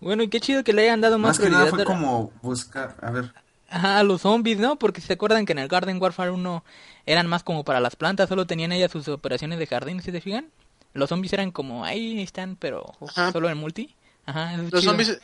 [0.00, 2.32] Bueno, y qué chido que le hayan dado más, Más que nada fue a- como
[2.42, 3.32] buscar, a ver,
[3.68, 4.76] Ajá, a los zombies, ¿no?
[4.78, 6.64] Porque se acuerdan que en el Garden Warfare 1
[7.04, 10.20] eran más como para las plantas, solo tenían ellas sus operaciones de jardín, ¿sí se
[10.20, 10.50] fijan?
[10.92, 13.32] Los zombies eran como ahí están, pero Ajá.
[13.32, 13.94] solo en multi.
[14.24, 14.82] Ajá, Los chido.
[14.82, 15.18] zombies...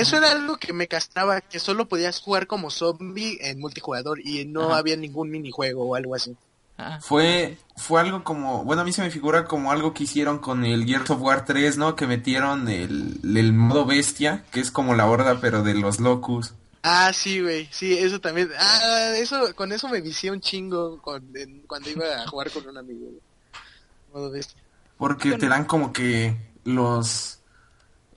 [0.00, 4.44] Eso era algo que me castraba, que solo podías jugar como zombie en multijugador y
[4.44, 4.78] no Ajá.
[4.78, 6.36] había ningún minijuego o algo así.
[6.80, 7.00] Ah.
[7.02, 10.64] Fue, fue algo como, bueno, a mí se me figura como algo que hicieron con
[10.64, 11.96] el Gears of War 3, ¿no?
[11.96, 16.54] Que metieron el, el modo bestia, que es como la horda, pero de los locus.
[16.84, 18.50] Ah, sí, güey, sí, eso también.
[18.56, 22.68] Ah, eso, con eso me vicié un chingo con, en- cuando iba a jugar con
[22.68, 23.08] un amigo.
[24.14, 24.62] Modo bestia.
[24.96, 27.37] Porque te dan como que los...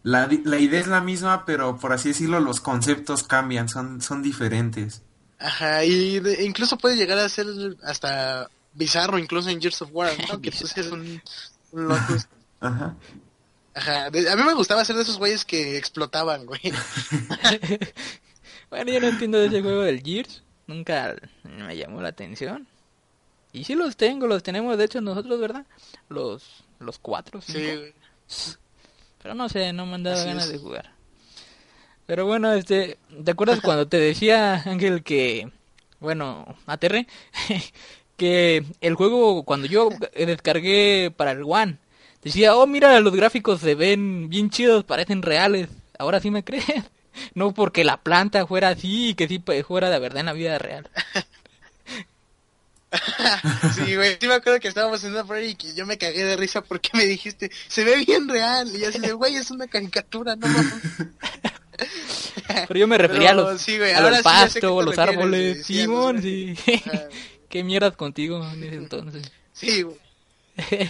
[0.04, 4.02] La, di- la idea es la misma, pero por así decirlo, los conceptos cambian, son,
[4.02, 5.04] son diferentes.
[5.40, 7.46] Ajá, y de- incluso puede llegar a ser
[7.84, 10.42] hasta bizarro, incluso en Gears of War, ¿no?
[10.42, 11.22] que tú seas un,
[11.72, 12.16] un loco.
[12.62, 12.96] Ajá.
[13.74, 16.60] Ajá, de- a mí me gustaba ser de esos güeyes que explotaban, güey.
[18.70, 20.44] Bueno, yo no entiendo de ese juego del Gears.
[20.68, 22.68] Nunca me llamó la atención.
[23.52, 25.66] Y sí los tengo, los tenemos de hecho nosotros, ¿verdad?
[26.08, 27.60] Los, los cuatro, cinco.
[27.60, 27.94] Sí, güey.
[29.22, 30.54] Pero no sé, no me han dado Así ganas es.
[30.54, 30.92] de jugar.
[32.06, 35.50] Pero bueno, este, ¿te acuerdas cuando te decía Ángel que,
[36.00, 37.08] bueno, aterre,
[38.18, 41.78] que el juego cuando yo descargué para el One,
[42.24, 45.70] decía, oh mira, los gráficos se ven bien chidos, parecen reales.
[45.98, 46.66] Ahora sí me crees.
[47.36, 50.34] No porque la planta fuera así y que sí pues, fuera de verdad en la
[50.34, 50.90] vida real.
[53.76, 54.18] Sí, güey.
[54.20, 56.62] Sí me acuerdo que estábamos en una prueba y que yo me cagué de risa
[56.62, 58.76] porque me dijiste, se ve bien real.
[58.76, 60.74] Y así de, güey, es una caricatura, no mames.
[62.68, 64.98] Pero yo me refería Pero, a los, sí, güey, a los sí pastos, te los
[64.98, 65.66] árboles.
[65.66, 66.56] Sí, Simón, sí.
[66.86, 67.04] Ajá.
[67.50, 69.32] Qué mierdas contigo en ese entonces.
[69.54, 69.98] Sí, güey.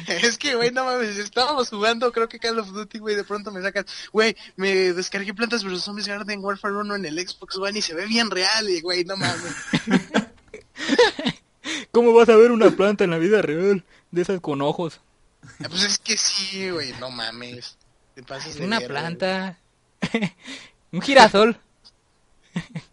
[0.07, 3.51] Es que, güey, no mames, estábamos jugando, creo que Call of Duty, güey, de pronto
[3.51, 7.79] me sacas, güey, me descargué Plantas vs Zombies Garden Warfare 1 en el Xbox One
[7.79, 9.55] y se ve bien real, y güey, no mames.
[11.91, 13.83] ¿Cómo vas a ver una planta en la vida real?
[14.11, 15.01] De esas con ojos.
[15.59, 17.77] Ah, Pues es que sí, güey, no mames.
[18.15, 19.57] Te pasas de Una planta.
[20.91, 21.57] Un girasol.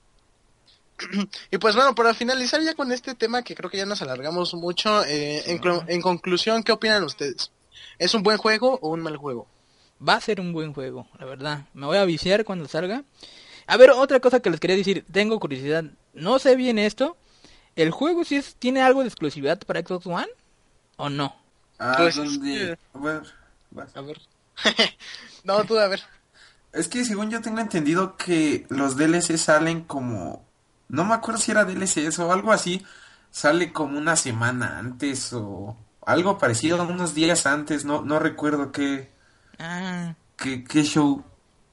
[1.50, 4.52] Y pues bueno, para finalizar ya con este tema, que creo que ya nos alargamos
[4.54, 7.52] mucho, eh, en, en conclusión, ¿qué opinan ustedes?
[7.98, 9.46] ¿Es un buen juego o un mal juego?
[10.06, 11.66] Va a ser un buen juego, la verdad.
[11.74, 13.04] Me voy a viciar cuando salga.
[13.66, 15.04] A ver, otra cosa que les quería decir.
[15.12, 15.84] Tengo curiosidad.
[16.14, 17.16] No sé bien esto.
[17.78, 20.26] ¿El juego sí es, tiene algo de exclusividad para Xbox One?
[20.96, 21.34] ¿O no?
[21.78, 22.74] Ah, Pues, donde...
[22.74, 22.80] sí.
[22.94, 23.22] a ver,
[23.70, 23.96] vas.
[23.96, 24.20] A ver.
[25.44, 26.02] no, tú, a ver.
[26.72, 30.44] Es que según yo tengo entendido que los DLC salen como...
[30.88, 32.84] No me acuerdo si era DLCs o algo así.
[33.30, 37.84] Sale como una semana antes o algo parecido, unos días antes.
[37.84, 39.10] No, no recuerdo qué,
[39.58, 41.24] Ah, qué, qué show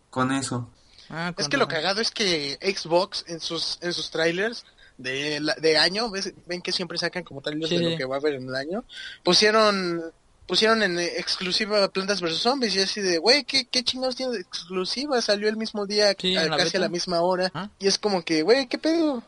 [0.10, 0.70] con eso.
[1.10, 4.66] ah, Es que lo cagado es que Xbox en sus en sus trailers
[4.98, 6.34] de, la- de año, ¿ves?
[6.48, 8.84] ven que siempre sacan como Sí, de lo que va a haber en el año,
[9.24, 10.02] pusieron
[10.48, 14.42] pusieron en exclusiva Plantas vs Zombies y así de, güey, ¿qué, qué chingados tiene de
[14.42, 15.20] exclusiva?
[15.20, 16.78] Salió el mismo día, Sí, a- en la casi beta.
[16.78, 17.70] a la misma hora, Ah.
[17.80, 19.24] y es como que, güey, ¿qué pedo?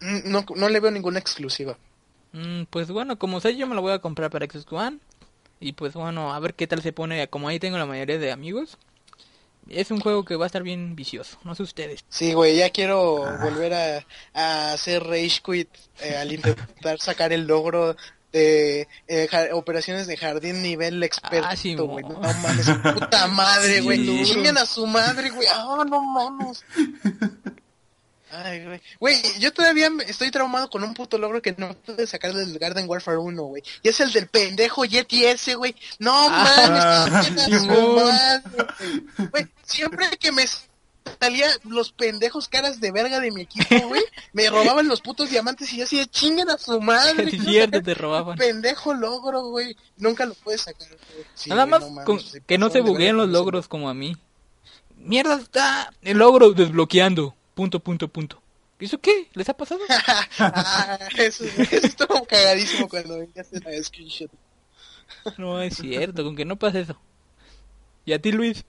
[0.00, 1.78] No, no le veo ninguna exclusiva.
[2.32, 4.98] Mm, pues bueno, como sé, yo me lo voy a comprar para Xbox One.
[5.60, 7.26] Y pues bueno, a ver qué tal se pone.
[7.28, 8.76] Como ahí tengo la mayoría de amigos.
[9.68, 11.38] Es un juego que va a estar bien vicioso.
[11.44, 12.04] No sé ustedes.
[12.08, 13.38] Sí, güey, ya quiero Ah.
[13.42, 15.68] volver a, a hacer Rage Quit
[16.00, 17.96] eh, al intentar sacar el logro
[18.32, 22.04] de eh, ja- operaciones de jardín nivel experto, Ah, sí, güey.
[22.04, 24.24] No mames, puta madre, Sí, güey.
[24.24, 25.46] Chinguen a su madre, güey.
[25.50, 26.64] Ah, no mames.
[28.36, 28.80] Ay, güey.
[29.00, 32.58] Güey, yo todavía me- estoy traumado con un puto logro que no pude sacar del
[32.58, 33.62] Garden Warfare 1, güey.
[33.82, 35.74] Y es el del pendejo Yeti ese, güey.
[35.98, 38.04] No Ah, mames, chinguen a su Simón.
[38.06, 38.42] madre,
[39.18, 39.28] güey.
[39.30, 40.44] Güey, siempre que me
[41.20, 45.70] salía los pendejos caras de verga de mi equipo, güey, me robaban los putos diamantes
[45.72, 47.28] y yo así de chinguen a su madre.
[47.28, 48.36] Es cierto, te robaban.
[48.38, 49.76] Pendejo logro, güey.
[49.98, 51.24] Nunca lo puedes sacar, güey.
[51.34, 53.94] Sí, Nada más no mames, con- sí, que no se bugueen los logros como a
[53.94, 54.16] mí.
[54.96, 57.34] Mierda, está el logro desbloqueando.
[57.54, 58.42] Punto, punto, punto.
[58.78, 59.30] ¿Eso qué?
[59.34, 59.80] ¿Les ha pasado?
[60.38, 64.30] Ah, eso, eso estuvo cagadísimo cuando enviaste la screenshot.
[65.36, 66.98] No es cierto, con que no pase eso.
[68.04, 68.64] ¿Y a ti, Luis?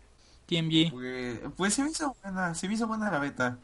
[0.48, 0.92] TMG.
[0.92, 3.58] Pues, pues se me hizo buena, se me hizo buena la beta.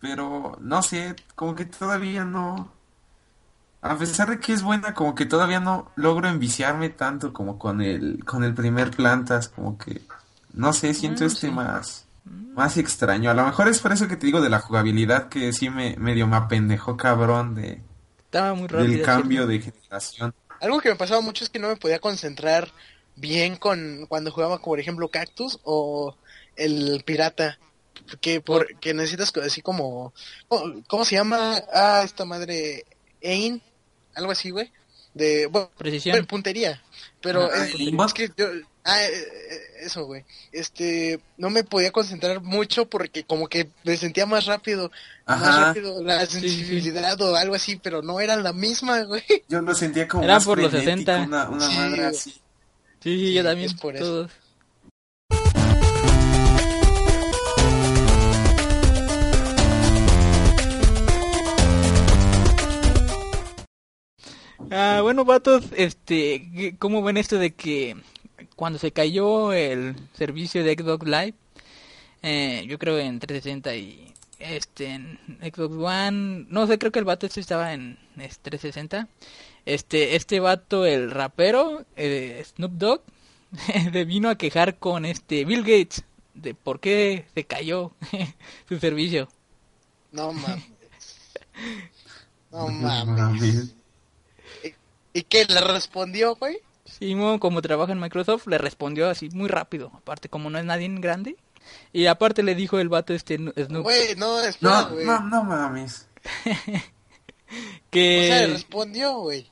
[0.00, 2.72] Pero no sé, como que todavía no.
[3.82, 7.82] A pesar de que es buena, como que todavía no logro enviciarme tanto como con
[7.82, 10.02] el con el primer plantas, como que
[10.54, 11.50] no sé, siento Ah, este sí.
[11.50, 13.30] más más extraño.
[13.30, 15.96] A lo mejor es por eso que te digo de la jugabilidad que sí me
[15.96, 17.80] medio me apendejó cabrón de
[18.24, 18.90] Estaba muy rápido.
[18.92, 20.34] del cambio de generación.
[20.60, 22.70] Algo que me pasaba mucho es que no me podía concentrar
[23.16, 26.16] bien con cuando jugaba, por ejemplo, Cactus o
[26.56, 27.58] el Pirata.
[28.20, 30.12] Que, por, que necesitas así como...
[30.88, 31.56] ¿Cómo, se llama?
[31.72, 32.84] Ah, esta madre...
[33.22, 33.60] Aim.
[34.14, 34.70] Algo así, güey.
[35.14, 35.46] De...
[35.46, 36.26] Bueno, Precisión.
[36.26, 36.82] puntería.
[37.22, 38.46] Pero Ah, es, es que yo...
[38.86, 40.24] Ah, eh, eh, eso, güey.
[40.52, 44.90] Este, no me podía concentrar mucho porque como que me sentía más rápido,
[45.26, 45.64] más Ajá.
[45.68, 49.22] rápido la sensibilidad o algo así, pero no era la misma, güey.
[49.48, 51.22] Yo lo sentía como Era más por los frenético, 60.
[51.26, 52.30] Una, una Sí, madre así.
[52.30, 52.40] Sí,
[53.18, 53.70] sí, yo Sí, también.
[53.70, 54.28] es por eso.
[64.70, 67.96] Ah, bueno, vatos, este, ¿qué- ¿cómo ven esto de que
[68.56, 71.34] cuando se cayó el servicio de Xbox Live,
[72.22, 77.04] eh, yo creo en 360 y este en Xbox One, no sé, creo que el
[77.04, 79.08] vato este estaba en es, 360.
[79.66, 83.02] Este, este vato, el rapero, eh, Snoop Dogg,
[83.92, 86.04] se vino a quejar con este Bill Gates
[86.34, 87.92] de por qué se cayó
[88.68, 89.28] su servicio.
[90.12, 90.64] No mames.
[92.50, 93.74] No mames.
[95.12, 95.44] ¿Y qué?
[95.44, 96.58] ¿Le respondió, güey?
[96.98, 99.90] Simón, como trabaja en Microsoft, le respondió así muy rápido.
[99.94, 101.36] Aparte, como no es nadie grande.
[101.92, 105.06] Y aparte le dijo el vato este Snoop Güey, no, espera, No, güey.
[105.06, 106.08] no, no mames.
[107.46, 108.28] O sea, que...
[108.28, 109.48] le respondió, güey.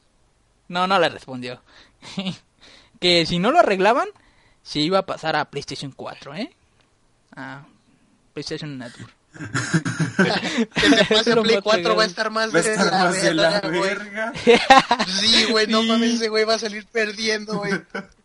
[0.67, 1.63] No, no le respondió.
[3.01, 4.09] que si no lo arreglaban,
[4.63, 6.53] se iba a pasar a PlayStation 4, ¿eh?
[7.37, 7.65] A
[8.33, 9.15] PlayStation Network.
[11.09, 12.87] Pase a lo Play va a 4 va a estar más Va a de estar
[12.93, 14.59] la más de la verga, güey.
[15.07, 15.89] Sí, güey, no Sí.
[15.89, 17.73] mames, ese güey va a salir perdiendo, güey.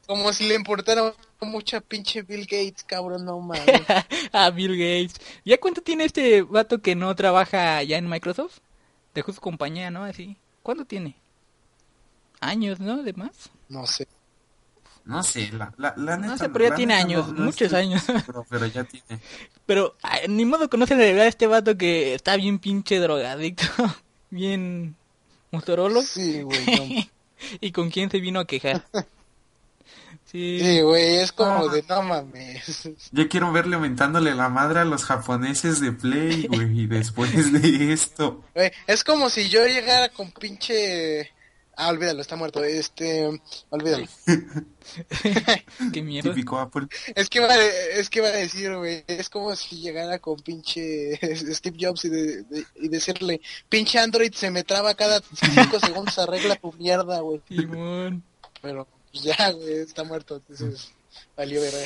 [0.05, 3.65] Como si le importara mucha pinche Bill Gates, cabrón, no mames.
[4.31, 5.19] a Bill Gates.
[5.45, 8.59] ¿Ya cuánto tiene este vato que no trabaja ya en Microsoft?
[9.13, 10.03] Dejó su compañía, ¿no?
[10.03, 10.37] Así.
[10.63, 11.15] ¿Cuánto tiene?
[12.39, 13.01] Años, ¿no?
[13.03, 13.49] De más.
[13.69, 14.07] No sé.
[15.07, 16.37] No sé, la, la, la neta.
[16.37, 18.03] sé, pero ya la tiene neta años, muchos estoy años.
[18.49, 19.21] pero ya tiene.
[19.65, 22.99] Pero ay, ni modo no se le vea a este vato que está bien pinche
[22.99, 23.63] drogadicto.
[24.29, 24.95] bien
[25.51, 26.01] Motorola.
[26.01, 27.07] Sí, güey, no.
[27.61, 28.85] ¿Y con quién se vino a quejar?
[30.25, 30.59] Sí.
[30.61, 31.73] Sí, güey, es como Ah.
[31.73, 32.89] de no mames.
[33.13, 37.93] Yo quiero verle mentándole la madre a los japoneses de Play, güey, y después de
[37.93, 38.43] esto.
[38.53, 41.31] Güey, es como si yo llegara con pinche...
[41.77, 42.61] Ah, olvídalo, está muerto.
[42.63, 43.39] Este,
[43.69, 44.05] olvídalo.
[45.93, 46.29] Qué mierda.
[46.33, 46.87] Típico Apple.
[47.15, 50.37] Es que va, a- es que va a decir, güey, es como si llegara con
[50.39, 51.19] pinche
[51.55, 56.17] Steve Jobs y, de- de- y decirle, pinche Android se me traba cada 5 segundos,
[56.19, 57.41] arregla tu mierda, güey.
[57.47, 58.23] Simón.
[58.61, 60.91] Pero pues ya, güey, está muerto, entonces
[61.35, 61.85] valió verga.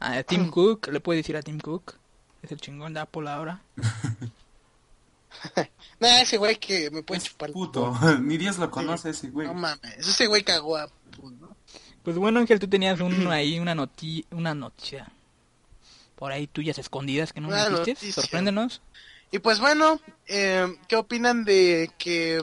[0.00, 1.94] A Tim Cook, le puede decir a Tim Cook.
[2.42, 3.62] Es el chingón de Apple ahora.
[6.00, 7.52] Nah, ese güey que me puede chupar.
[7.52, 9.46] Puto, ni Dios lo conoce ese güey.
[9.46, 10.88] No mames, ese güey cagó a...
[11.22, 11.56] ¿no?
[12.08, 15.12] Pues bueno, Ángel, tú tenías un, ahí una, noti una noticia.
[16.16, 18.12] Por ahí tuyas escondidas que no Una me dijiste.
[18.12, 18.80] Sorpréndenos.
[19.30, 22.40] Y pues bueno, eh, ¿qué opinan de que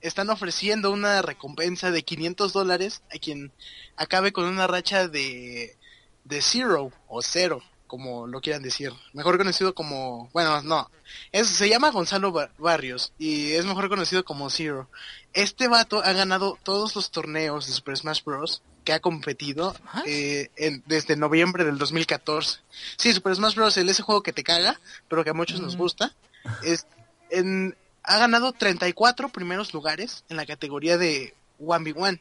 [0.00, 3.50] están ofreciendo una recompensa de 500 dólares a quien
[3.96, 5.76] acabe con una racha de,
[6.22, 8.92] de zero o cero, como lo quieran decir?
[9.12, 10.88] Mejor conocido como, bueno, no,
[11.32, 14.88] es, se llama Gonzalo Ba- Barrios y es mejor conocido como Zero.
[15.32, 18.62] Este vato ha ganado todos los torneos de Super Smash Bros.
[18.84, 19.74] Que ha competido
[20.06, 22.58] eh, en- desde noviembre del 2014.
[22.96, 23.76] Sí, Super Smash Bros.
[23.76, 26.14] el ese juego que te caga, pero que a muchos nos gusta.
[26.62, 26.86] Es,
[27.30, 32.18] en, ha ganado 34 primeros lugares en la categoría de 1v1.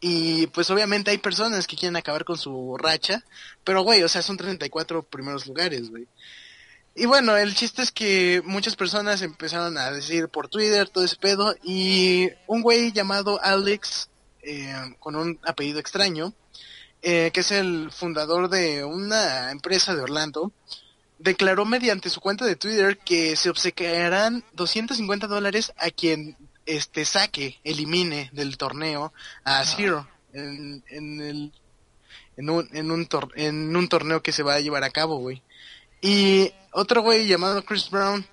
[0.00, 3.24] Y pues obviamente hay personas que quieren acabar con su racha,
[3.64, 6.06] pero güey, o sea, son 34 primeros lugares, güey.
[6.94, 11.16] Y bueno, el chiste es que muchas personas empezaron a decir por Twitter todo ese
[11.16, 14.08] pedo y un güey llamado Alex,
[14.46, 16.32] eh, con un apellido extraño,
[17.02, 20.52] eh, que es el fundador de una empresa de Orlando,
[21.18, 27.58] declaró mediante su cuenta de Twitter que se obsequiarán 250 dólares a quien este saque,
[27.64, 29.12] elimine del torneo
[29.44, 31.52] a Zero en, en el
[32.36, 35.18] en un en un tor- en un torneo que se va a llevar a cabo,
[35.18, 35.42] güey.
[36.02, 38.26] Y otro güey llamado Chris Brown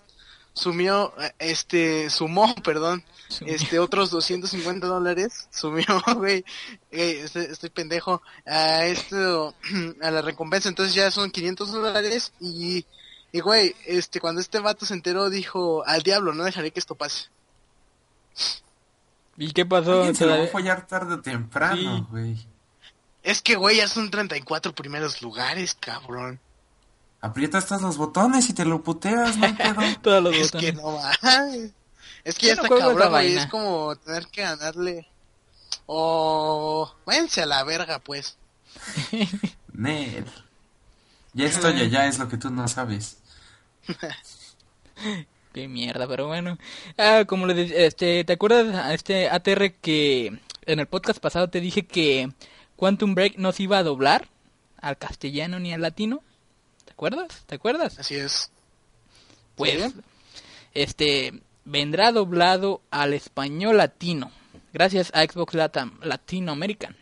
[0.53, 3.03] sumió eh, este sumó, perdón.
[3.45, 6.43] Este otros 250 dólares sumió, güey,
[6.91, 9.53] estoy, estoy pendejo a esto
[10.01, 12.85] a la recompensa, entonces ya son 500 dólares y
[13.31, 16.93] y güey, este cuando este vato se enteró dijo, al diablo, no dejaré que esto
[16.95, 17.29] pase.
[19.37, 20.13] ¿Y qué pasó?
[20.13, 22.05] Se lo va a follar tarde o temprano, Sí.
[22.11, 22.47] güey.
[23.23, 26.39] Es que güey, ya son 34 primeros lugares, cabrón.
[27.21, 29.81] Aprietas todos los botones y te lo puteas, no hay pedo.
[30.03, 30.65] Todos los Es botones.
[30.71, 30.99] que no
[31.31, 31.71] mames.
[32.23, 33.35] Es que ya no está cabrón, güey.
[33.35, 35.07] Es como tener que ganarle.
[35.85, 36.93] O.
[37.05, 38.37] váyanse a la verga, pues.
[39.73, 40.25] Ned.
[41.33, 43.17] Ya estoy allá, es lo que tú no sabes.
[45.53, 46.57] Qué mierda, pero bueno.
[46.97, 51.49] Ah, como le decía, este, ¿te acuerdas a este ATR que en el podcast pasado
[51.49, 52.31] te dije que
[52.75, 54.29] Quantum Break no se iba a doblar
[54.83, 56.21] al castellano ni al latino.
[56.85, 57.43] ¿Te acuerdas?
[57.45, 57.97] ¿Te acuerdas?
[57.99, 58.51] Así es.
[59.55, 59.93] Pues,
[60.73, 64.31] este, vendrá doblado al español latino.
[64.73, 66.95] Gracias a Xbox Latam, Latino American.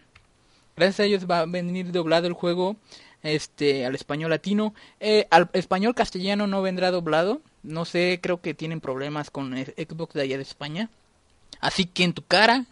[0.76, 2.76] Gracias a ellos va a venir doblado el juego
[3.24, 4.74] este al español latino.
[5.00, 7.42] Eh, al español castellano no vendrá doblado.
[7.64, 10.90] No sé, creo que tienen problemas con Xbox de allá de España.
[11.60, 12.66] Así que en tu cara,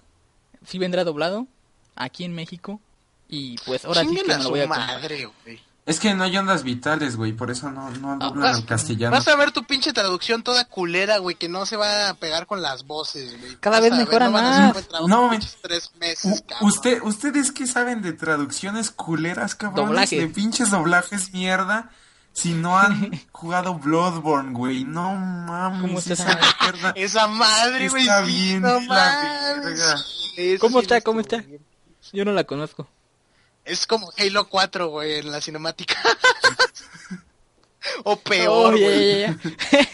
[0.66, 1.48] sí vendrá doblado.
[1.96, 2.80] Aquí en México.
[3.28, 5.60] Y pues ahora sí que me lo voy a madre, güey.
[5.90, 9.10] Es que no hay ondas vitales, güey, por eso no, no hablan en castellano.
[9.10, 12.46] Vas a ver tu pinche traducción toda culera, güey, que no se va a pegar
[12.46, 13.56] con las voces, güey.
[13.56, 14.88] Cada vez mejora más.
[15.08, 15.32] No,
[15.64, 20.12] tres meses, usted, ¿Ustedes qué saben de traducciones culeras, cabrones?
[20.12, 21.90] De pinches doblajes mierda.
[22.34, 26.94] Si no han jugado Bloodborne, güey, no mames, esa mierda.
[26.96, 28.04] esa madre, güey.
[28.04, 28.80] Está bien, no
[30.60, 31.02] ¿Cómo está?
[31.02, 31.44] ¿Cómo está?
[32.14, 32.88] Yo no la conozco.
[33.66, 35.96] Es como Halo 4, güey, en la cinemática.
[38.04, 39.24] o peor, oh, güey.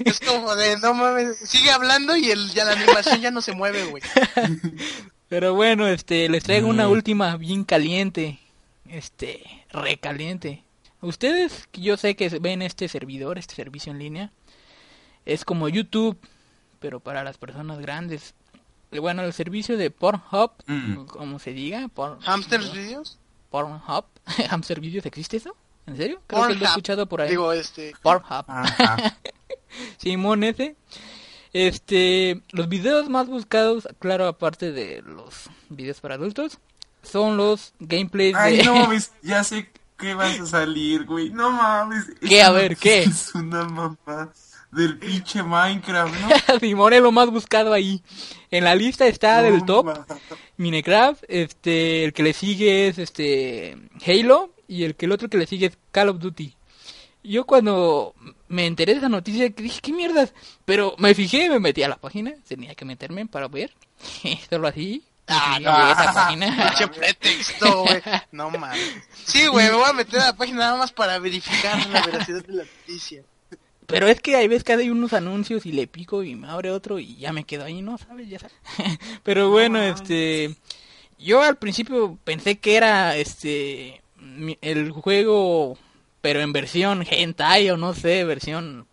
[0.06, 3.54] es como de, no mames, sigue hablando y el, ya la animación ya no se
[3.54, 4.04] mueve, güey.
[5.28, 6.92] Pero bueno, este, les traigo una mm.
[6.92, 8.40] última bien caliente.
[8.88, 10.64] Este, recaliente.
[11.02, 14.32] Ustedes, yo sé que ven este servidor, este servicio en línea.
[15.26, 16.18] Es como YouTube,
[16.80, 18.36] pero para las personas grandes.
[18.92, 21.06] Bueno, el servicio de Pornhub, mm.
[21.06, 21.88] como se diga.
[21.90, 23.20] Por, ¿Hamsters Videos?
[23.56, 24.04] Pornhub.
[24.50, 25.56] ¿Hamster Videos existe eso?
[25.88, 26.22] ¿En serio?
[26.28, 27.30] Creo que lo he escuchado por ahí.
[27.30, 27.94] Digo, este...
[28.02, 28.46] Pornhub.
[29.98, 30.76] Simón ese.
[31.54, 36.58] Este, los videos más buscados, claro, aparte de los videos para adultos,
[37.02, 41.30] son los gameplays Ay, no mames, ya sé que vas a salir, güey.
[41.30, 42.08] No mames.
[42.20, 42.44] ¿Qué?
[42.44, 43.04] A ver, ¿qué?
[43.04, 44.34] Es una mamá
[44.72, 46.60] del pinche Minecraft, ¿no?
[46.60, 48.02] Simón es lo más buscado ahí.
[48.52, 49.98] En la lista está del top
[50.58, 55.38] Minecraft, este, el que le sigue es este Halo y el que el otro que
[55.38, 56.56] le sigue es Call of Duty.
[57.24, 58.14] Yo cuando
[58.48, 60.34] me enteré de esa noticia dije, ¿qué mierdas?
[60.66, 63.74] Pero me fijé, me metí a la página, tenía que meterme para ver.
[64.50, 65.04] Solo así.
[65.28, 66.74] Ah, no, esa página.
[66.94, 68.02] pretexto, güey.
[68.32, 68.80] No mames.
[69.26, 72.46] Sí, güey, me voy a meter a la página nada más para verificar la veracidad
[72.46, 73.24] de la noticia.
[73.88, 76.72] Pero es que hay veces que hay unos anuncios y le pico y me abre
[76.72, 77.98] otro y ya me quedo ahí, ¿no?
[77.98, 78.30] ¿Sabes?
[78.30, 78.56] Ya sabes.
[79.24, 80.56] Pero bueno, este...
[81.18, 84.02] Yo al principio pensé que era este
[84.62, 85.78] el juego,
[86.22, 88.88] pero en versión hentai o no sé, versión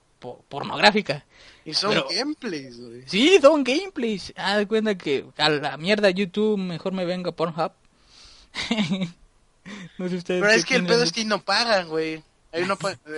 [0.49, 1.25] pornográfica.
[1.65, 3.03] Y son gameplays, güey.
[3.07, 4.33] Sí, son gameplays.
[4.37, 7.73] Ah, de cuenta que a la mierda YouTube mejor me venga Pornhub.
[9.99, 10.43] no sé ustedes.
[10.43, 12.23] Pero es que el pedo es que no pagan, güey.
[12.53, 12.77] Ahí no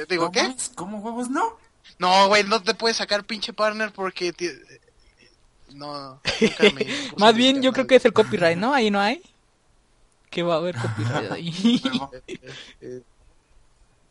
[0.09, 0.55] Digo, ¿qué?
[0.75, 1.57] ¿Cómo huevos no?
[1.99, 4.35] No, güey, no te puedes sacar pinche partner porque...
[5.75, 6.21] No,
[7.19, 8.73] Más bien yo creo que es el copyright, ¿no?
[8.73, 9.21] Ahí no hay.
[10.31, 11.83] Que va a haber copyright ahí.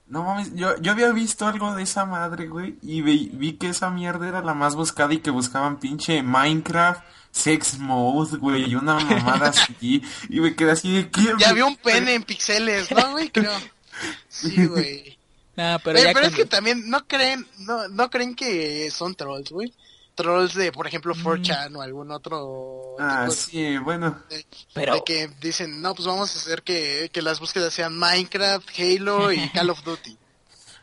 [0.07, 3.69] No mames, yo, yo había visto algo de esa madre, güey, y vi, vi, que
[3.69, 8.75] esa mierda era la más buscada y que buscaban pinche Minecraft, Sex Mode, güey, y
[8.75, 11.21] una mamada así, y me quedé así de que...
[11.39, 13.29] Ya había un pene en pixeles, ¿no, güey?
[13.29, 13.53] Creo.
[14.27, 15.17] Sí, güey
[15.55, 19.73] pero, es que también no creen, no, no creen que son trolls, güey.
[20.15, 21.75] Trolls de, por ejemplo, 4chan mm.
[21.75, 22.95] o algún otro.
[22.99, 24.19] Ah, sí, bueno.
[24.73, 25.03] pero.
[25.03, 29.49] que dicen, no, pues vamos a hacer que, que las búsquedas sean Minecraft, Halo y
[29.53, 30.17] Call of Duty.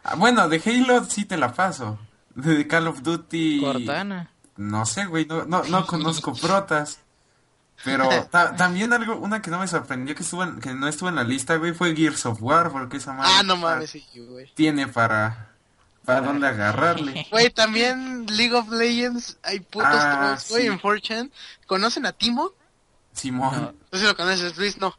[0.03, 1.99] Ah, bueno, de Halo sí te la paso.
[2.35, 3.61] De Call of Duty.
[3.61, 4.31] Cortana.
[4.57, 7.01] No sé, güey, no, no, no conozco protas.
[7.85, 8.09] Pero
[8.57, 11.57] también algo, una que no me sorprendió que estuvo que no estuvo en la lista,
[11.57, 14.53] güey, fue Gears of War, porque esa madre Ah, no mames, sí, güey.
[14.55, 15.51] Tiene para
[16.05, 17.27] para dónde agarrarle.
[17.31, 21.29] Güey, también League of Legends hay putos ah, güey, en 4
[21.67, 22.53] ¿Conocen a Timo?
[23.13, 23.77] Simón.
[23.91, 24.97] No, sé si lo conoces, Luis, no.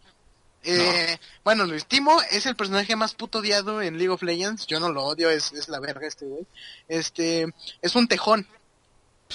[0.63, 4.67] Eh, Bueno, Luis, Timo es el personaje más puto odiado en League of Legends.
[4.67, 6.46] Yo no lo odio, es, es la verga este güey.
[6.88, 7.48] Este,
[7.82, 8.48] es un tejón,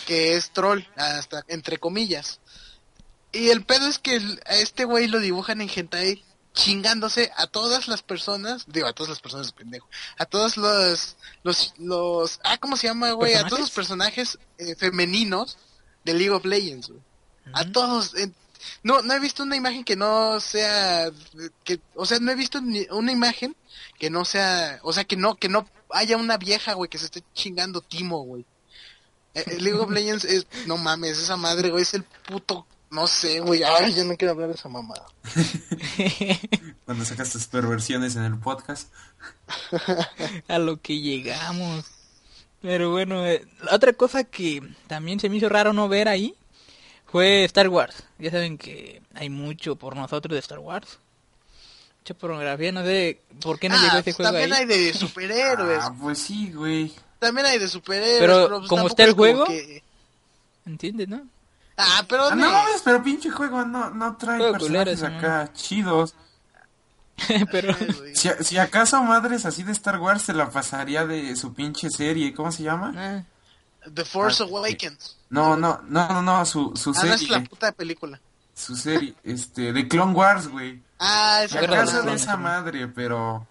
[0.06, 2.40] que es troll, hasta entre comillas.
[3.32, 6.24] Y el pedo es que a este güey lo dibujan en hentai
[6.56, 9.86] chingándose a todas las personas, digo, a todas las personas, pendejo,
[10.16, 13.34] a todos los, los, los, ah, ¿cómo se llama, güey?
[13.34, 15.58] A todos los personajes eh, femeninos
[16.02, 17.02] de League of Legends, güey.
[17.52, 18.14] A todos,
[18.82, 21.10] no, no he visto una imagen que no sea,
[21.62, 23.54] que, o sea, no he visto ni una imagen
[23.98, 27.04] que no sea, o sea, que no, que no haya una vieja, güey, que se
[27.04, 28.46] esté chingando Timo, güey.
[29.34, 33.06] Eh, eh, League of Legends es, no mames, esa madre, güey, es el puto no
[33.06, 33.62] sé, güey.
[33.62, 35.06] Ay, yo no quiero hablar de esa mamada.
[36.84, 38.88] Cuando sacas tus perversiones en el podcast.
[40.48, 41.84] A lo que llegamos.
[42.62, 46.34] Pero bueno, eh, otra cosa que también se me hizo raro no ver ahí
[47.06, 48.04] fue Star Wars.
[48.18, 50.98] Ya saben que hay mucho por nosotros de Star Wars.
[52.00, 54.60] Mucha pornografía, no sé por qué no llegó Ah, ese pues juego también ahí.
[54.62, 55.78] hay de superhéroes.
[55.82, 56.92] Ah, pues sí, güey.
[57.18, 58.20] También hay de superhéroes.
[58.20, 59.82] Pero, pues, como está el juego, que-
[60.64, 61.26] ¿Entiendes, no?
[61.76, 62.46] Ah, pero Ah, no.
[62.46, 66.14] no mames, pero pinche juego no, no trae Juego personajes culero, acá chidos.
[67.50, 67.74] Pero.
[68.14, 72.34] Si, si acaso madres así de Star Wars se la pasaría de su pinche serie,
[72.34, 72.92] ¿cómo se llama?
[72.96, 73.22] ah,
[73.92, 75.16] The Force Ah, Awakens.
[75.30, 78.20] No, no, no, no, no, su, su Ah, no es la serie, puta película.
[78.54, 80.82] su serie, este, de Clone Wars, güey.
[80.98, 83.46] Ah, Si Acuérdate, acaso de esa madre, pero...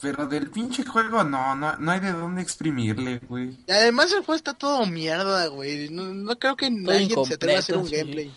[0.00, 3.58] Pero del pinche juego no, no, no hay de dónde exprimirle, güey.
[3.68, 5.88] Además el juego está todo mierda, güey.
[5.88, 7.96] No, no creo que nadie se atreva a hacer un sí.
[7.96, 8.32] gameplay.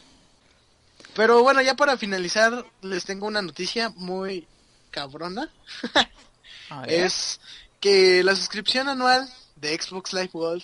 [1.13, 4.47] Pero bueno, ya para finalizar, les tengo una noticia muy
[4.89, 5.49] cabrona.
[6.87, 7.41] Es
[7.81, 10.63] que la suscripción anual de Xbox Live Gold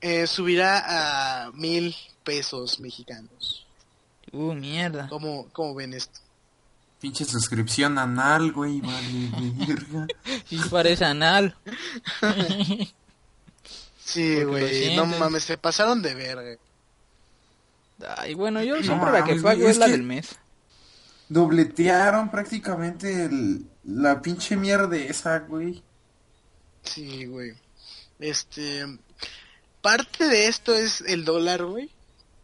[0.00, 3.66] eh, subirá a mil pesos mexicanos.
[4.32, 5.08] Uh, mierda.
[5.08, 6.18] ¿Cómo, ¿Cómo ven esto?
[7.00, 9.30] Pinche suscripción anal, güey, vale,
[9.66, 10.06] verga.
[10.46, 11.56] Sí, parece anal.
[14.04, 16.56] Sí, güey, no mames, se pasaron de verga.
[18.16, 20.36] Ay, bueno, yo No siempre la que güey, pago es es la que- del mes.
[21.28, 25.82] Dobletearon prácticamente el- la pinche mierda esa, güey.
[26.82, 27.52] Sí, güey.
[28.18, 28.84] Este,
[29.80, 31.90] parte de esto es el dólar, güey,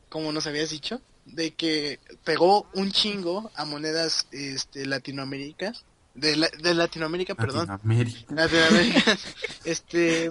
[0.09, 5.73] como nos habías dicho, de que pegó un chingo a monedas, este, Latinoamérica,
[6.15, 8.35] de, la- de Latinoamérica, perdón, Latinoamérica.
[8.35, 9.19] Latinoamérica,
[9.65, 10.31] este,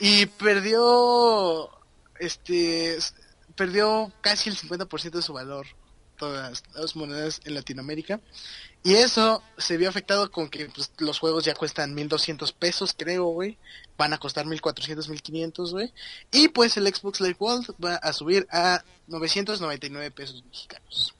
[0.00, 1.70] y perdió,
[2.18, 2.98] este,
[3.54, 5.66] perdió casi el 50% de su valor,
[6.18, 8.20] todas las monedas en Latinoamérica.
[8.86, 13.24] Y eso se vio afectado con que pues, los juegos ya cuestan 1200 pesos, creo,
[13.24, 13.58] güey.
[13.98, 15.92] Van a costar 1400, 1500, güey.
[16.30, 21.12] Y pues el Xbox Live World va a subir a 999 pesos mexicanos.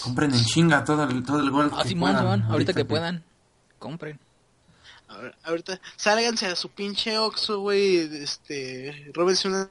[0.00, 1.72] Compren en chinga todo el, todo el gol.
[1.74, 3.24] Ah, que Simón, puedan, ahorita que que- puedan,
[3.80, 4.20] compren.
[5.08, 9.68] A ver, ahorita, sálganse a su pinche Oxxo, güey, este, róbense unas,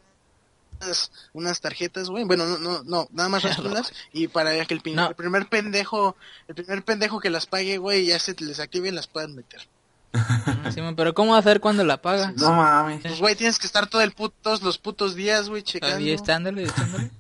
[1.34, 4.96] unas tarjetas, güey, bueno, no, no, no, nada más rastrenlas, y para que el, pin-
[4.96, 5.10] No.
[5.10, 6.16] el primer pendejo,
[6.48, 9.68] el primer pendejo que las pague, güey, ya se les active y las puedan meter.
[10.14, 12.32] Ah, Simón, pero ¿cómo hacer cuando la paga?
[12.38, 13.02] No mames.
[13.02, 15.98] Pues, güey, tienes que estar todo el putos, los putos días, güey, checando.
[15.98, 17.12] Ahí estándole, estándole.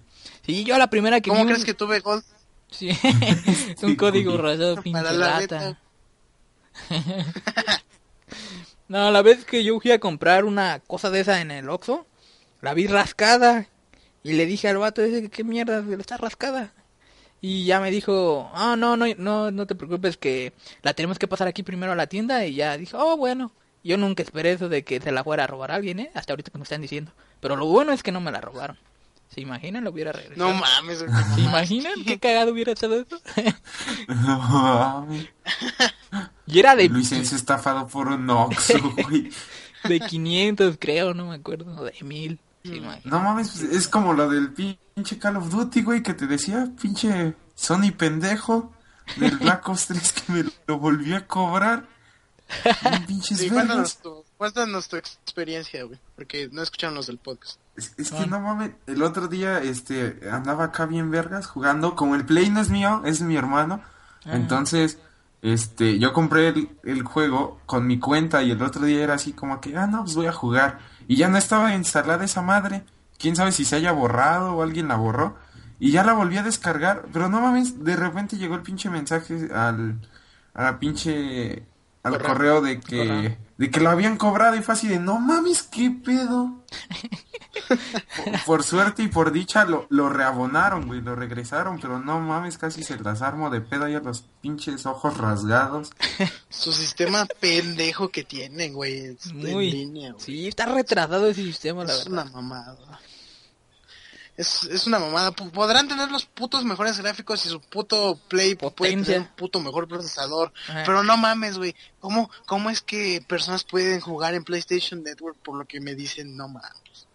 [0.45, 1.51] Sí, yo la primera que ¿Cómo vi...
[1.51, 2.23] crees que tuve Gold
[2.71, 2.89] Sí,
[3.69, 5.79] es un código rayado, pinche para la rata.
[8.87, 12.05] No, la vez que yo fui a comprar una cosa de esa en el Oxxo,
[12.65, 13.67] la vi rascada.
[14.23, 15.85] Y le dije al vato ese, ¿qué mierda?
[15.99, 16.73] Está rascada.
[17.39, 20.51] Y ya me dijo, ah, no, no, no, no te preocupes que
[20.81, 22.43] la tenemos que pasar aquí primero a la tienda.
[22.43, 23.51] Y ya dije, oh, bueno.
[23.83, 26.09] Yo nunca esperé eso de que se la fuera a robar a alguien, ¿eh?
[26.15, 27.11] Hasta ahorita que me están diciendo.
[27.39, 28.79] Pero lo bueno es que no me la robaron.
[29.29, 29.83] ¿Se imaginan?
[29.83, 30.51] Lo hubiera regresado.
[30.51, 31.05] No mames.
[31.35, 32.03] ¿Se imaginan?
[32.03, 33.21] ¿Qué cagado hubiera estado eso?
[34.07, 35.27] No mames.
[36.47, 39.29] y era de, Luis es estafado por un Oxxo, güey.
[39.83, 41.83] de 500, creo, no me acuerdo.
[41.83, 42.39] De 1000.
[42.65, 43.01] ¿Se imaginan?
[43.05, 46.67] No mames, pues, es como lo del pinche Call of Duty, güey, que te decía,
[46.81, 48.73] pinche Sony pendejo
[49.17, 51.87] del Black Ops 3 que me lo volvió a cobrar.
[52.91, 53.65] Un pinches Sí, vergas.
[53.67, 57.59] cuéntanos tu, cuéntanos tu experiencia, güey, porque no escucharon los del podcast.
[57.75, 62.15] Es, es que no mames, el otro día este andaba acá bien vergas jugando, como
[62.15, 63.81] el play no es mío, es de mi hermano.
[64.25, 64.97] Entonces,
[65.41, 69.33] este, yo compré el, el juego con mi cuenta y el otro día era así
[69.33, 70.79] como que, ah, no, pues voy a jugar.
[71.07, 72.83] Y ya no estaba instalada esa madre.
[73.17, 75.37] Quién sabe si se haya borrado o alguien la borró.
[75.79, 79.49] Y ya la volví a descargar, pero no mames, de repente llegó el pinche mensaje
[79.53, 79.99] al,
[80.53, 81.63] a la pinche,
[82.01, 82.27] al Correo.
[82.27, 83.37] correo de que, Correo.
[83.57, 86.63] De que lo habían cobrado y fue así de, no mames, qué pedo.
[88.17, 92.57] Por, por suerte y por dicha lo, lo reabonaron, güey, lo regresaron, pero no mames,
[92.57, 95.91] casi se las armo de pedo ahí a los pinches ojos rasgados.
[96.49, 99.69] Su sistema pendejo que tienen, güey, es Muy.
[99.69, 100.23] en línea, güey.
[100.23, 102.25] Sí, está retrasado ese sistema, la es verdad.
[102.25, 102.99] una mamada.
[104.37, 105.31] Es, es una mamada.
[105.31, 109.13] P- Podrán tener los putos mejores gráficos y su puto Play puede Potencia.
[109.13, 110.51] tener un puto mejor procesador.
[110.67, 110.83] Ajá.
[110.85, 111.73] Pero no mames, güey.
[111.99, 116.35] ¿Cómo, ¿Cómo es que personas pueden jugar en PlayStation Network por lo que me dicen
[116.35, 117.07] no mames?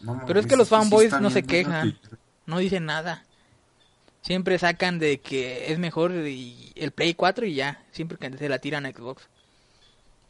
[0.00, 1.98] No mames, Pero es que los sí fanboys no se quejan.
[2.46, 3.24] No dicen nada.
[4.22, 7.82] Siempre sacan de que es mejor y el Play 4 y ya.
[7.90, 9.24] Siempre que se la tiran a Xbox.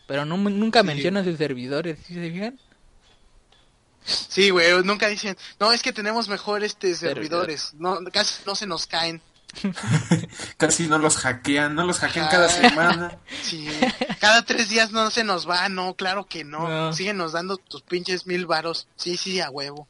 [0.07, 0.87] Pero no, nunca Sí.
[0.87, 2.59] mencionan sus servidores, ¿sí se fijan?
[4.05, 7.15] Sí, güey, nunca dicen, no, es que tenemos mejor este Servidor.
[7.47, 7.75] servidores.
[7.79, 9.21] No, casi no se nos caen.
[10.59, 13.19] Casi no los hackean, no los hackean cada semana.
[13.43, 13.69] Sí,
[14.21, 16.69] cada tres días no se nos va, no, claro que no.
[16.69, 16.93] No.
[16.93, 18.87] Siguen nos dando tus pinches mil varos.
[18.95, 19.89] Sí, sí, a huevo.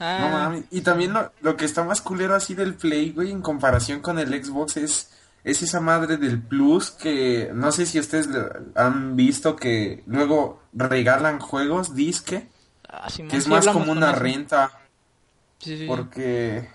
[0.00, 0.64] Ah, No mames.
[0.72, 4.18] Y también lo, lo que está más culero así del Play, güey, en comparación con
[4.18, 5.10] el Xbox es,
[5.44, 8.28] es esa madre del Plus que no sé si ustedes
[8.74, 12.48] han visto que luego regalan juegos, disque,
[13.28, 14.20] que es más como una eso.
[14.20, 14.72] renta.
[15.58, 15.86] Sí, sí, sí.
[15.86, 16.68] Porque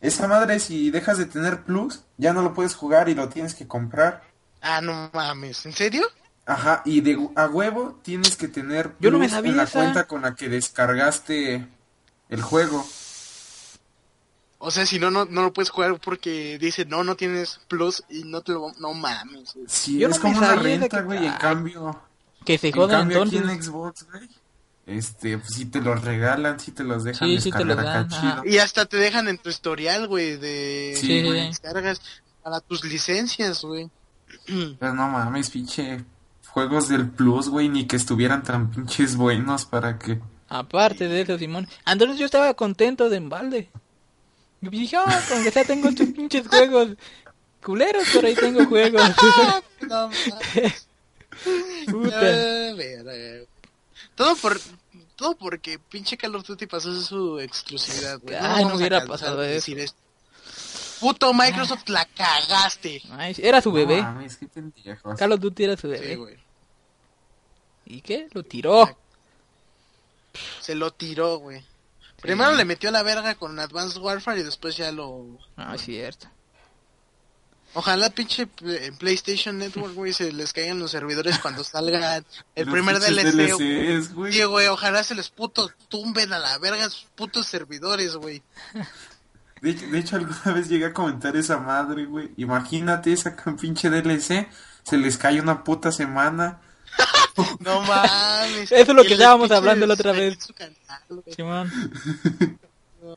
[0.00, 3.54] esa madre si dejas de tener Plus, ya no lo puedes jugar y lo tienes
[3.54, 4.22] que comprar.
[4.60, 5.66] Ah, no mames.
[5.66, 6.06] ¿En serio?
[6.46, 9.62] Ajá, y de a huevo tienes que tener Yo no me Plus sabía en la
[9.64, 9.78] esa.
[9.80, 11.66] cuenta con la que descargaste
[12.28, 12.84] el juego.
[14.58, 18.04] O sea, si no, no, no lo puedes jugar porque dice, no, no tienes plus
[18.08, 18.72] y no te lo...
[18.78, 19.54] No mames.
[19.66, 22.00] Sí, Yo es no como una renta, que- güey, en cambio...
[22.44, 23.40] Que se En jodan cambio entonces.
[23.40, 24.28] aquí en Xbox, güey,
[24.86, 28.06] este, pues si te los regalan, si te los dejan Sí, sí te los descargar
[28.06, 28.42] dan, acá ajá.
[28.42, 28.52] chido.
[28.54, 30.94] Y hasta te dejan en tu historial, güey, de...
[30.98, 31.48] Sí, güey.
[31.48, 32.00] Descargas
[32.42, 33.90] para tus licencias, güey.
[34.46, 36.04] Pero no mames, pinche
[36.48, 40.20] juegos del Plus, güey, ni que estuvieran tan pinches buenos para que...
[40.48, 41.66] Aparte de eso, Simón.
[41.86, 43.70] Entonces yo estaba contento de embalde.
[44.60, 46.90] Yo dije, ah, con que sea tengo estos pinches juegos
[47.62, 49.02] culeros, pero ahí tengo juegos.
[49.88, 50.88] No mames.
[51.90, 52.20] Puta.
[54.14, 54.60] Todo por...
[55.16, 58.34] Todo porque pinche Call of Duty pasó su exclusividad, güey.
[58.40, 59.70] Ay, no hubiera pasado de eso.
[59.70, 59.98] decir esto.
[61.00, 63.02] Puto Microsoft, la cagaste.
[63.10, 63.98] Ay, era su bebé.
[64.02, 64.48] No mames, qué.
[65.16, 66.16] Call of Duty era su Sí, bebé.
[66.16, 66.36] güey.
[67.86, 68.28] ¿Y qué?
[68.32, 68.96] Lo tiró.
[70.60, 71.62] Se lo tiró, güey.
[72.20, 75.26] Primero le metió la verga con Advanced Warfare y después ya lo...
[75.56, 76.28] Ah, es cierto.
[77.74, 78.46] Ojalá pinche
[78.98, 82.16] PlayStation Network, güey, se les caigan los servidores cuando salga
[82.54, 83.54] el Los primer DLC.
[83.54, 83.86] güey.
[83.86, 84.32] DLCs, güey.
[84.32, 88.42] Sí, güey, ojalá se les puto tumben a la verga sus putos servidores, güey.
[89.62, 92.30] De hecho, de hecho, alguna vez llegué a comentar esa madre, güey.
[92.36, 94.48] Imagínate esa con pinche DLC,
[94.82, 96.60] se les cae una puta semana.
[97.60, 98.70] No mames.
[98.70, 100.36] Eso es lo que estábamos hablando la otra vez.
[100.54, 101.24] canal.
[101.34, 101.72] Simón.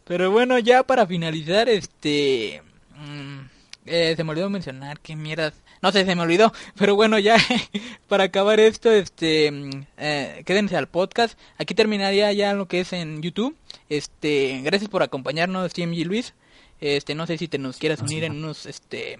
[0.06, 2.64] Pero bueno, ya para finalizar, este...
[2.96, 3.40] mm,
[3.86, 5.54] eh, se me olvidó mencionar qué mierdas...
[5.82, 6.52] No sé, se me olvidó.
[6.78, 7.38] Pero bueno, ya
[8.08, 9.52] para acabar esto, este...
[9.98, 11.38] eh, quédense al podcast.
[11.58, 13.56] Aquí terminaría ya lo que es en YouTube.
[13.90, 14.62] Este...
[14.64, 16.34] Gracias por acompañarnos, TMG Luis.
[16.82, 19.20] Este, no sé si te nos quieras unir en unos, este...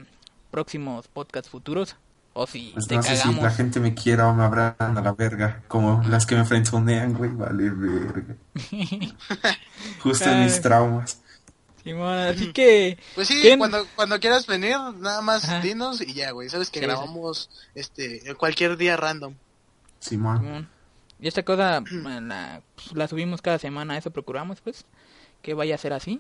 [0.52, 1.96] Próximos podcasts futuros.
[2.38, 3.44] O si Pues te no sé si cagamos.
[3.44, 7.14] la gente me quiera o me abran a la verga, como las que me frenzonean,
[7.14, 8.36] güey, vale verga.
[10.04, 11.22] Justo en mis traumas.
[11.86, 12.98] Simón, así que...
[13.14, 15.62] Pues sí, ¿quién- cuando, cuando quieras venir, nada más Ajá.
[15.62, 16.50] dinos y ya, güey.
[16.50, 19.36] Sabes que Sí, grabamos este cualquier día random.
[20.00, 20.40] Simón.
[20.40, 20.70] Simón.
[21.22, 24.86] Y esta cosa la, pues, la subimos cada semana, eso procuramos pues,
[25.42, 26.20] que vaya a ser así.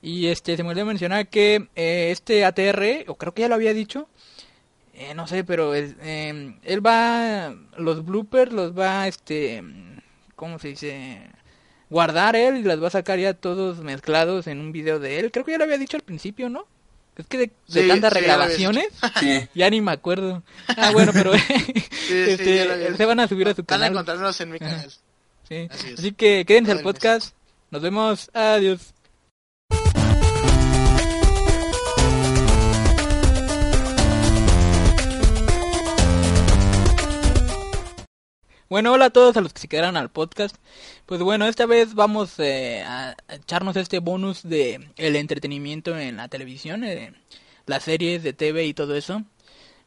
[0.00, 3.54] Y este, se me olvidó mencionar que eh, este ATR, o creo que ya lo
[3.56, 4.08] había dicho,
[4.94, 9.62] eh, no sé, pero es, eh, él va, los bloopers los va, este,
[10.36, 11.20] ¿cómo se dice?
[11.94, 15.30] Guardar él y las va a sacar ya todos mezclados en un video de él.
[15.30, 16.66] Creo que ya lo había dicho al principio, ¿no?
[17.16, 18.86] Es que de, de Sí, tantas sí, regrabaciones,
[19.54, 20.42] ya ni me acuerdo.
[20.76, 21.32] Ah, bueno, pero
[22.10, 23.92] este, se van a subir a su Van a canal.
[23.92, 24.92] encontrarnos en mi canal.
[25.48, 25.68] Sí.
[25.70, 26.82] Así que quédense al mes.
[26.82, 27.36] podcast.
[27.70, 28.30] Nos vemos.
[28.34, 28.93] Adiós.
[38.68, 40.56] Bueno, hola a todos a los que se quedaron al podcast.
[41.06, 46.28] Pues bueno, esta vez vamos eh, a echarnos este bonus de el entretenimiento en la
[46.28, 47.12] televisión, eh,
[47.66, 49.22] las series de TV y todo eso.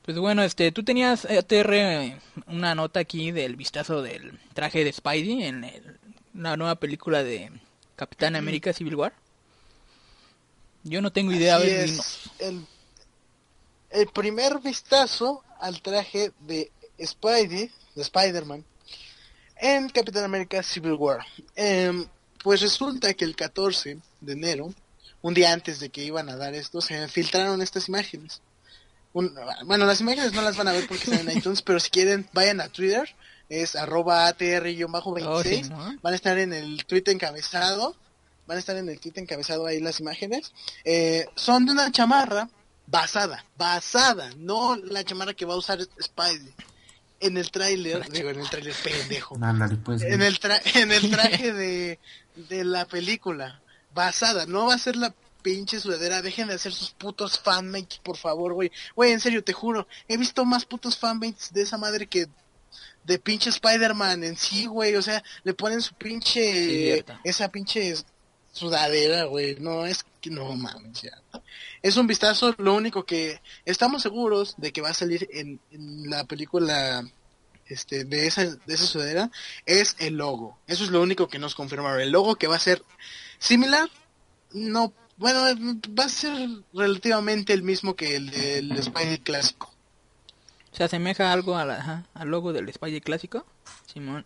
[0.04, 2.18] Pues bueno, este, tú tenías eh, TR eh,
[2.48, 5.98] una nota aquí del vistazo del traje de Spidey en el-
[6.34, 7.52] la nueva película de
[7.96, 9.14] Capitán América Civil War.
[10.84, 12.32] Yo no tengo idea, a Así ver, es, dinos.
[12.40, 12.66] el,
[13.90, 16.72] el primer vistazo al traje de
[17.04, 18.64] Spidey, de Spider-Man,
[19.60, 21.26] en Capitán América Civil War.
[21.56, 22.06] Em,
[22.44, 24.74] pues resulta que el 14 de enero,
[25.22, 28.42] un día antes de que iban a dar esto, se filtraron estas imágenes.
[29.14, 29.34] Un-
[29.66, 32.30] bueno, las imágenes no las van a ver porque están en iTunes, pero si quieren,
[32.34, 33.14] vayan a Twitter,
[33.50, 35.26] es arroba ATR-26.
[35.28, 35.98] Oh, sí, ¿no?
[36.02, 37.96] Van a estar en el tweet encabezado.
[38.46, 40.54] Van a estar en el tweet encabezado ahí las imágenes.
[40.86, 42.48] Eh, son de una chamarra
[42.86, 46.54] basada, basada, no la chamarra que va a usar Spidey.
[47.20, 49.38] En el tráiler, digo, en el tráiler pendejo.
[49.42, 50.02] Ándale, pues.
[50.04, 52.00] En el, tra- en el traje de,
[52.36, 53.62] de la película.
[53.94, 56.22] Basada, no va a ser la pinche sudadera.
[56.22, 58.72] Dejen de hacer sus putos fanmates, por favor, güey.
[58.96, 59.88] Güey, en serio, te juro.
[60.08, 62.28] He visto más putos fanmates de esa madre que
[63.04, 64.96] de pinche Spider-Man en sí, güey.
[64.96, 67.04] O sea, le ponen su pinche...
[67.24, 67.96] esa pinche
[68.58, 69.56] sudadera, güey.
[69.60, 71.22] No, es que no mames, ya.
[71.82, 76.10] Es un vistazo, lo único que estamos seguros de que va a salir en, en
[76.10, 77.08] la película
[77.68, 79.32] este, de esa, de esa sudadera
[79.66, 80.58] es el logo.
[80.68, 82.02] Eso es lo único que nos confirmaron.
[82.02, 82.84] El logo que va a ser
[83.40, 83.90] similar,
[84.54, 85.40] no, bueno,
[85.98, 86.34] va a ser
[86.74, 89.72] relativamente el mismo que el del Spidey clásico.
[90.72, 93.46] ¿Se asemeja algo a la- al logo del Spidey clásico?
[93.92, 94.26] Simón.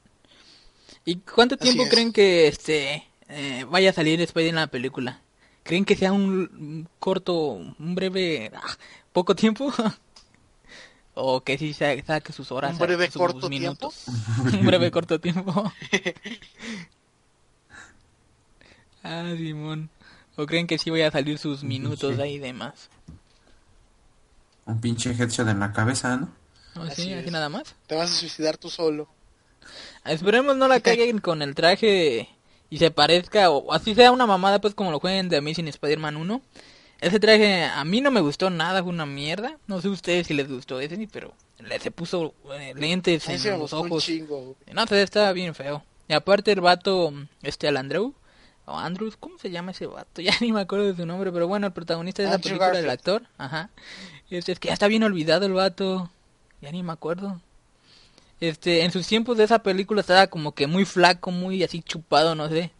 [1.06, 5.22] ¿Y cuánto tiempo creen que este eh, vaya a salir Spidey en la película?
[5.64, 8.78] ¿Creen que sea un, corto, un breve, ah,
[9.14, 9.72] poco tiempo?
[11.14, 12.74] ¿O que sí sa- saque sus horas?
[12.74, 14.06] ¿Un breve sus corto minutos?
[14.54, 15.72] un breve corto tiempo.
[19.04, 19.90] ah, Simón.
[20.38, 22.22] ¿O creen que sí vaya a salir sus minutos Sí.
[22.22, 22.90] ahí de más?
[24.66, 26.30] Un pinche headshot en la cabeza, ¿no?
[26.78, 27.14] ¿O Así sí?
[27.14, 27.76] ¿Así nada más?
[27.88, 29.10] Te vas a suicidar tú solo.
[30.06, 32.30] Esperemos no la caguen con el traje
[32.72, 36.16] y se parezca, o así sea una mamada, pues como lo jueguen de Amazing Spider-Man
[36.16, 36.42] 1.
[37.02, 39.58] Ese traje a mí no me gustó nada, fue una mierda.
[39.68, 43.74] No sé ustedes si les gustó ese, pero le se puso eh, lentes en los
[43.74, 44.10] ojos.
[44.72, 45.84] No sé, estaba bien feo.
[46.08, 48.14] Y aparte el vato, este, al Andrew,
[48.64, 50.22] o Andrews, ¿cómo se llama ese vato?
[50.22, 52.86] Ya ni me acuerdo de su nombre, pero bueno, el protagonista de esa película, el
[52.86, 52.92] Garfield.
[52.92, 53.70] actor, ajá.
[54.30, 56.10] Este, es que ya está bien olvidado el vato,
[56.62, 57.42] ya ni me acuerdo.
[58.42, 62.34] Este, en sus tiempos de esa película estaba como que muy flaco, muy así chupado,
[62.34, 62.72] no sé.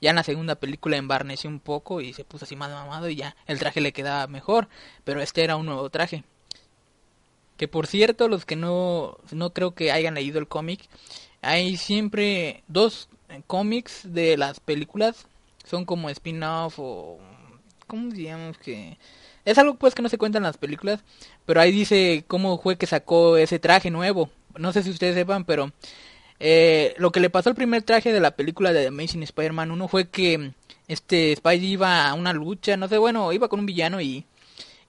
[0.00, 3.16] Ya en la segunda película embarneció un poco y se puso así más mamado y
[3.16, 4.68] ya el traje le quedaba mejor,
[5.04, 6.22] pero este era un nuevo traje.
[7.56, 10.88] Que por cierto, los que no, no creo que hayan leído el cómic,
[11.42, 13.08] hay siempre dos
[13.48, 15.26] cómics de las películas,
[15.64, 17.18] son como spin-off o...
[17.88, 18.98] ¿Cómo digamos que...?
[19.44, 21.02] Es algo pues que no se cuenta en las películas,
[21.44, 24.30] pero ahí dice cómo fue que sacó ese traje nuevo.
[24.58, 25.72] No sé si ustedes sepan, pero
[26.40, 29.88] eh, lo que le pasó al primer traje de la película de Amazing Spider-Man 1
[29.88, 30.52] fue que
[30.86, 34.24] este Spidey iba a una lucha, no sé, bueno, iba con un villano y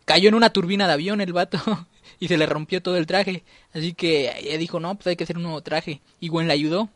[0.05, 1.59] cayó en una turbina de avión el vato
[2.19, 3.43] y se le rompió todo el traje.
[3.73, 6.01] Así que ella dijo, no, pues hay que hacer un nuevo traje.
[6.19, 6.89] Y Gwen le ayudó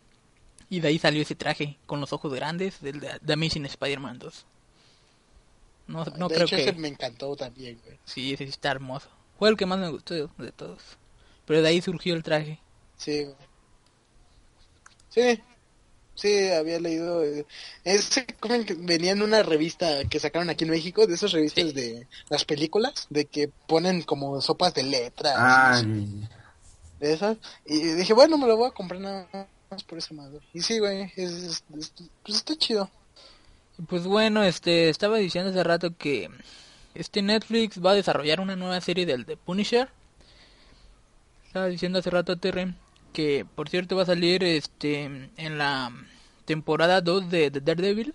[0.69, 4.45] y de ahí salió ese traje con los ojos grandes del de, Amazing Spider-Man 2.
[5.85, 6.63] No, no de creo hecho, que...
[6.63, 7.99] ese me encantó también, güey.
[8.05, 9.09] Sí, ese sí está hermoso.
[9.37, 10.81] Fue el que más me gustó de todos.
[11.45, 12.59] Pero de ahí surgió el traje.
[13.03, 13.35] Sí, güey.
[15.09, 15.41] Sí,
[16.15, 17.23] sí, había leído.
[17.23, 17.45] eh,
[17.83, 21.73] Ese cómic venía en una revista que sacaron aquí en México, de esas revistas Sí.
[21.73, 26.27] de las películas, de que ponen como sopas de letras, Ay,
[26.99, 27.37] de esas.
[27.65, 29.27] Y dije, bueno, me lo voy a comprar nada
[29.69, 30.39] más por esa madre.
[30.53, 31.93] Y sí, güey, es, es- es-
[32.23, 32.89] pues está chido.
[33.89, 36.29] Pues bueno, este, estaba diciendo hace rato que
[36.95, 39.89] este Netflix va a desarrollar una nueva serie del The Punisher.
[41.47, 42.75] Estaba diciendo hace rato a Terry
[43.13, 45.03] que, por cierto, va a salir este
[45.37, 45.91] en la
[46.45, 48.13] temporada 2 de, de Daredevil.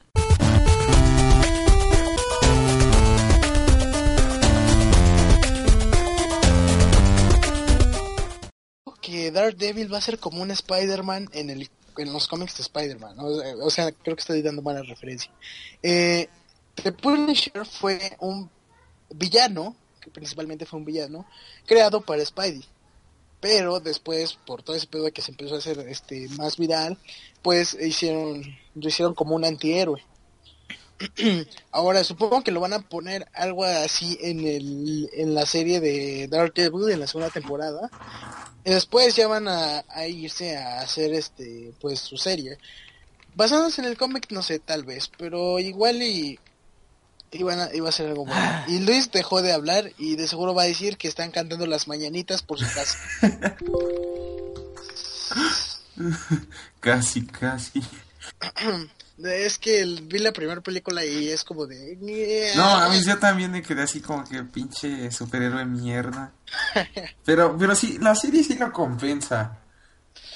[9.00, 13.16] Que Daredevil va a ser como un Spider-Man en el en los cómics de Spider-Man.
[13.16, 13.24] ¿no?
[13.64, 15.30] O sea, creo que estoy dando mala referencia.
[15.82, 16.28] Eh,
[16.82, 18.48] The Punisher fue un
[19.10, 21.26] villano, que principalmente fue un villano,
[21.66, 22.64] creado para Spidey.
[23.40, 26.98] Pero después, por todo ese pedo de que se empezó a hacer este más viral,
[27.42, 28.42] pues hicieron,
[28.74, 30.02] lo hicieron como un antihéroe.
[31.70, 36.26] Ahora supongo que lo van a poner algo así en el en la serie de
[36.26, 37.88] Daredevil en la segunda temporada.
[38.64, 42.58] Y después ya van a, a irse a hacer este pues su serie.
[43.36, 46.40] Basándose en el cómic no sé, tal vez, pero igual y
[47.32, 48.64] iban a, iba a ser algo bueno.
[48.68, 51.88] Y Luis dejó de hablar y de seguro va a decir que están cantando las
[51.88, 52.98] mañanitas por su casa.
[56.80, 57.82] casi, casi.
[59.20, 62.52] Es que el- vi la primera película y es como de...
[62.54, 66.30] No, a mí yo también me quedé así como que pinche superhéroe mierda.
[67.24, 69.58] Pero, pero sí, la serie sí lo compensa.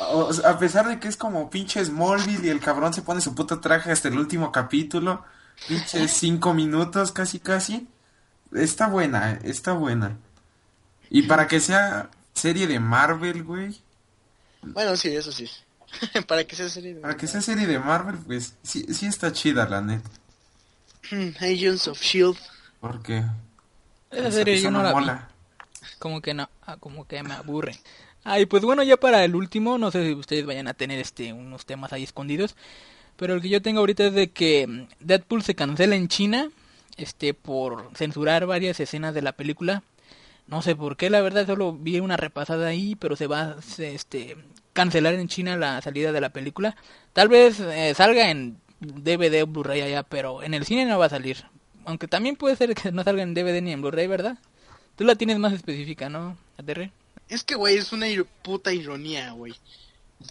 [0.00, 3.36] O a pesar de que es como pinche Smallville y el cabrón se pone su
[3.36, 5.24] puto traje hasta el último capítulo,
[5.68, 7.86] pinche cinco minutos casi casi.
[8.52, 10.18] Está buena, está buena.
[11.10, 13.80] Y para que sea serie de Marvel, güey.
[14.62, 15.48] Bueno, sí, eso sí.
[16.26, 16.94] Para que sea serie.
[16.94, 20.08] Para que sea serie de Marvel, pues sí, sí está chida la neta.
[21.40, 22.38] Agents of Shield.
[22.80, 23.18] Porque
[24.10, 24.94] Esa eso- serie yo no la vi.
[24.94, 25.28] mola.
[25.98, 27.78] Como que no, ah, como que me aburre.
[28.24, 31.32] Ay, pues bueno, ya para el último, no sé si ustedes vayan a tener este
[31.32, 32.54] unos temas ahí escondidos,
[33.16, 36.50] pero el que yo tengo ahorita es de que Deadpool se cancela en China,
[36.96, 39.82] este por censurar varias escenas de la película.
[40.46, 43.56] No sé por qué, la verdad solo vi una repasada ahí, pero se va a
[43.78, 44.36] este
[44.72, 46.76] cancelar en China la salida de la película.
[47.12, 51.06] Tal vez eh, salga en DVD o Blu-ray allá, pero en el cine no va
[51.06, 51.44] a salir.
[51.84, 54.38] Aunque también puede ser que no salga en DVD ni en Blu-ray, ¿verdad?
[54.96, 56.90] Tú la tienes más específica, ¿no, ATR?
[57.28, 58.06] Es que, güey, es una
[58.42, 59.54] puta ironía, güey.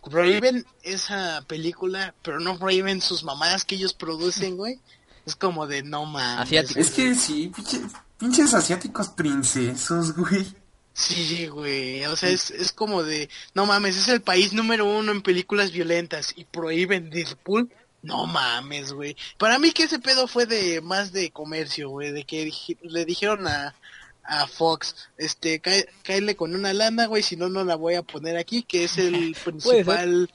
[0.09, 4.79] Prohíben esa película, pero no prohíben sus mamadas que ellos producen, güey.
[5.25, 6.47] Es como de no mames.
[6.47, 6.77] Asiáticos.
[6.77, 10.47] Es que sí, pinche- pinches asiáticos princesos, güey.
[10.93, 12.05] Sí, güey.
[12.05, 15.71] O sea, es, es como de no mames, es el país número uno en películas
[15.71, 17.69] violentas y prohíben Deadpool.
[18.03, 19.15] No mames, güey.
[19.37, 23.47] Para mí que ese pedo fue de más de comercio, güey, de que le dijeron
[23.47, 23.75] a
[24.23, 28.03] a Fox, este, cae, cáele con una lana, güey, si no, no la voy a
[28.03, 30.31] poner aquí, que es el principal,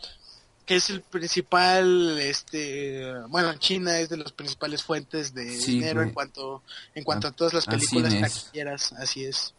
[0.64, 6.03] que es el principal, este, bueno, China es de las principales fuentes de Sí, dinero
[6.03, 6.62] en cuanto,
[6.95, 9.55] en cuanto a todas las películas taquilleras, así es.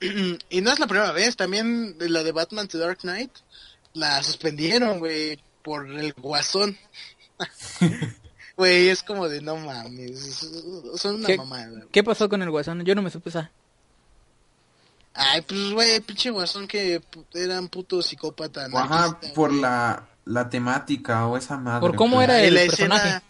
[0.50, 3.32] y no es la primera vez, también la de Batman The Dark Knight,
[3.94, 6.78] la suspendieron, güey, por el guasón.
[8.56, 10.48] Güey, es como de no mames,
[10.96, 11.36] son una ¿Qué?
[11.36, 11.82] mamada.
[11.92, 12.82] ¿Qué pasó con el guasón?
[12.84, 13.50] Yo no me supe esa.
[15.12, 18.66] Ay, pues, güey, pinche guasón que pu- era un puto psicópata.
[18.72, 21.80] Ajá, por la, la temática o esa madre.
[21.80, 22.24] Por cómo pues.
[22.28, 23.08] era el la personaje.
[23.08, 23.22] escena-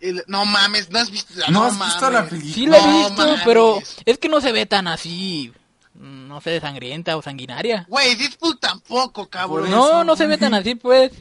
[0.00, 1.34] el- no mames, no has visto.
[1.50, 2.54] ¿No has visto la película?
[2.54, 3.40] Sí la he No visto, mames.
[3.44, 5.52] pero es que no se ve tan así,
[5.94, 7.86] mm, no sé, sangrienta o sanguinaria.
[7.88, 9.70] Güey, Deadpool tampoco, cabrón.
[9.70, 11.12] No, eso, no se ve tan así, pues.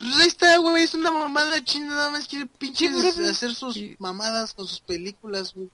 [0.00, 3.74] Pues ahí está, güey, es una mamada china, nada más quiere pinche Sí, hacer sus
[3.74, 3.96] Sí.
[3.98, 5.68] mamadas con sus películas, güey.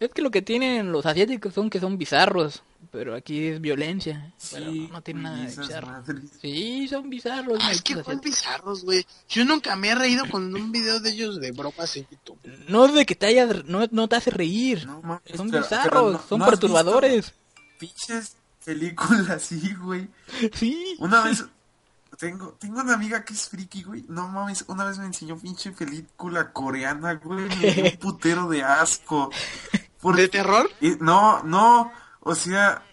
[0.00, 4.32] Es que lo que tienen los asiáticos son que son bizarros, pero aquí es violencia.
[4.50, 5.86] pero Sí, no tiene nada de bizarro.
[5.86, 6.24] madres.
[6.40, 7.58] Sí, son bizarros.
[7.62, 8.24] Ah, es que son asiáticos.
[8.24, 9.06] bizarros, güey.
[9.28, 12.38] Yo nunca me he reído con un video de ellos de bromas en YouTube.
[12.66, 14.84] No es de que te hayas, no, no te hace reír.
[14.86, 17.32] No mames, son pero- bizarros, pero no- son ¿no perturbadores.
[17.78, 18.34] Pinches
[18.64, 20.08] películas, sí, güey.
[20.54, 20.96] Sí.
[20.98, 21.44] Una vez
[22.22, 24.04] tengo tengo una amiga que es friki, güey.
[24.08, 27.48] No mames, una vez me enseñó pinche película coreana, güey.
[27.58, 29.28] Me dio un putero de asco.
[30.00, 30.70] Por- ¿De terror?
[30.80, 32.84] eh, no, no, o sea,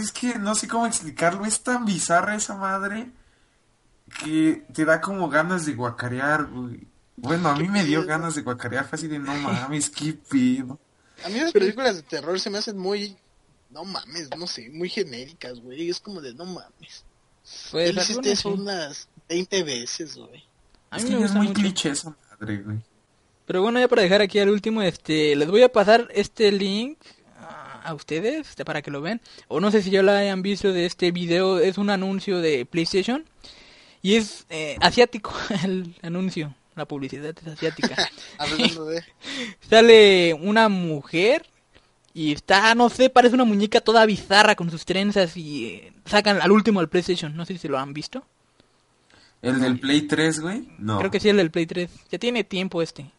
[0.00, 1.44] es que no sé cómo explicarlo.
[1.44, 3.12] Es tan bizarra esa madre
[4.22, 6.88] que te da como ganas de guacarear, güey.
[7.16, 10.80] Bueno, a mí me dio ganas de guacarear, fue así de no mames, qué pedo.
[11.24, 13.16] A mí las películas de terror se me hacen muy...
[13.70, 15.90] No mames, no sé, muy genéricas, güey.
[15.90, 17.04] Es como de no mames.
[17.70, 18.54] Pues Él hiciste algunas eso sí.
[18.54, 20.44] unas 20 veces, güey.
[20.90, 21.54] A Es mí que me gusta muy mucho.
[21.60, 22.78] cliché esa madre, güey.
[23.46, 26.98] Pero bueno, ya para dejar aquí al último, este, les voy a pasar este link
[27.36, 29.20] a, a ustedes este, para que lo vean.
[29.48, 32.64] O no sé si ya lo hayan visto de este video, es un anuncio de
[32.66, 33.24] PlayStation
[34.02, 35.32] y es eh, asiático
[35.64, 37.96] el anuncio, la publicidad es asiática.
[38.38, 39.04] Hablando de...
[39.68, 41.46] Sale una mujer
[42.14, 46.40] y está, no sé, parece una muñeca toda bizarra con sus trenzas y eh, sacan
[46.40, 48.24] al último al PlayStation, no sé si lo han visto.
[49.42, 50.68] ¿El del Play 3, güey?
[50.78, 50.98] No.
[50.98, 51.90] Creo que sí el del Play 3.
[52.10, 53.10] Ya tiene tiempo este.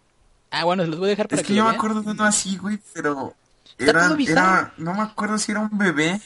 [0.49, 1.75] Ah, bueno, se los voy a dejar para Es que, que lo yo me vean.
[1.77, 3.35] acuerdo de uno así, güey, pero
[3.77, 4.41] Está era, todo bizarro.
[4.41, 6.19] era, no me acuerdo si era un bebé.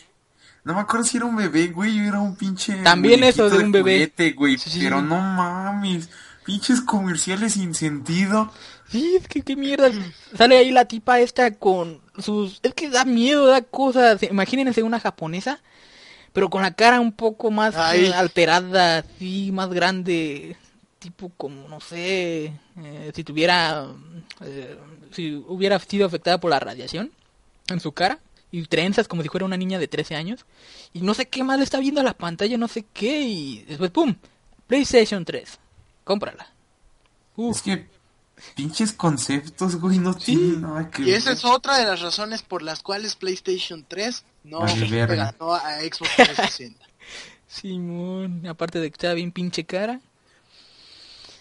[0.63, 3.71] No me acuerdo si era un bebé, güey, era un pinche También eso de un
[3.71, 3.93] bebé.
[3.95, 5.05] juguete, güey, Sí, sí, pero sí.
[5.05, 6.09] no mames,
[6.45, 8.51] pinches comerciales sin sentido.
[8.91, 9.91] Sí, es que qué mierda.
[10.35, 12.59] Sale ahí la tipa esta con sus...
[12.63, 14.23] Es que da miedo, da cosas.
[14.23, 15.61] Imagínense una japonesa,
[16.33, 18.07] pero con la cara un poco más Ay.
[18.07, 20.57] alterada, así, más grande.
[20.97, 23.87] Tipo como, no sé, eh, si tuviera...
[24.41, 24.77] eh,
[25.11, 27.11] si hubiera sido afectada por la radiación
[27.67, 28.19] en su cara.
[28.51, 30.45] Y trenzas como si fuera una niña de 13 años.
[30.91, 33.21] Y no sé qué más le está viendo a la pantalla, no sé qué.
[33.21, 34.15] Y después, ¡pum!
[34.65, 35.59] PlayStation 3.
[36.03, 36.51] Cómprala.
[37.35, 37.57] Uf.
[37.57, 37.98] Es que
[38.55, 41.37] pinches conceptos, güey, no tienen nada que Y esa ver.
[41.37, 46.15] es otra de las razones por las cuales PlayStation 3 no le ganó a Xbox
[46.15, 46.85] 360.
[47.47, 49.99] Simón, aparte de que estaba bien pinche cara.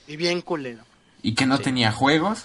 [0.07, 0.83] y bien culero.
[1.23, 2.45] Y que no tenía juegos.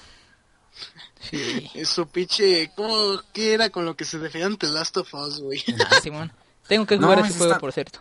[1.22, 1.70] Sí.
[1.74, 2.72] Es su pinche...
[2.76, 5.64] ¿Cómo, ¿Qué era con lo que se defendían The Last of Us, güey?
[5.90, 6.32] Ah, Simón.
[6.68, 8.00] Tengo que No, jugar mames, ese juego, está- por cierto.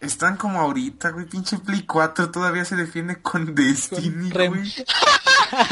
[0.00, 4.52] Están como ahorita, güey, pinche Play 4 todavía se defiende con Destiny, Rem.
[4.52, 4.74] güey.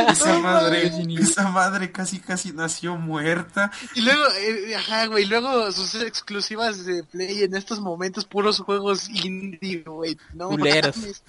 [0.09, 3.73] Esa madre, esa madre casi casi nació muerta.
[3.95, 9.09] Y luego, eh, ajá, güey, luego sus exclusivas de Play en estos momentos, puros juegos
[9.09, 10.17] indie, güey.
[10.35, 10.97] No Culeros.
[10.97, 11.23] mames.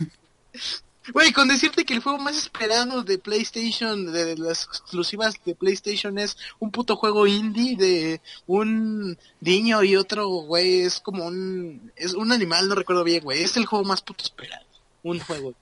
[1.11, 6.17] Güey, con decirte que el juego más esperado de PlayStation, de las exclusivas de PlayStation,
[6.17, 11.91] es un puto juego indie de un niño y otro, güey, es como un...
[11.95, 13.43] Es un animal, no recuerdo bien, güey.
[13.43, 14.65] Es el juego más puto esperado.
[15.03, 15.53] Un juego.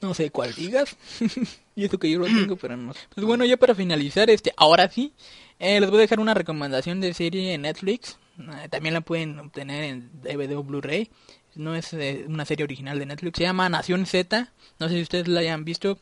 [0.00, 0.96] No sé cuál digas.
[1.76, 2.92] y eso que yo lo tengo, pero no.
[3.14, 5.12] Pues bueno, ya para finalizar, este, ahora sí,
[5.58, 8.18] eh, les voy a dejar una recomendación de serie en Netflix.
[8.38, 11.10] Eh, también la pueden obtener en DVD o Blu-ray.
[11.54, 13.38] No es eh, una serie original de Netflix.
[13.38, 14.48] Se llama Nación Z.
[14.78, 15.98] No sé si ustedes la hayan visto.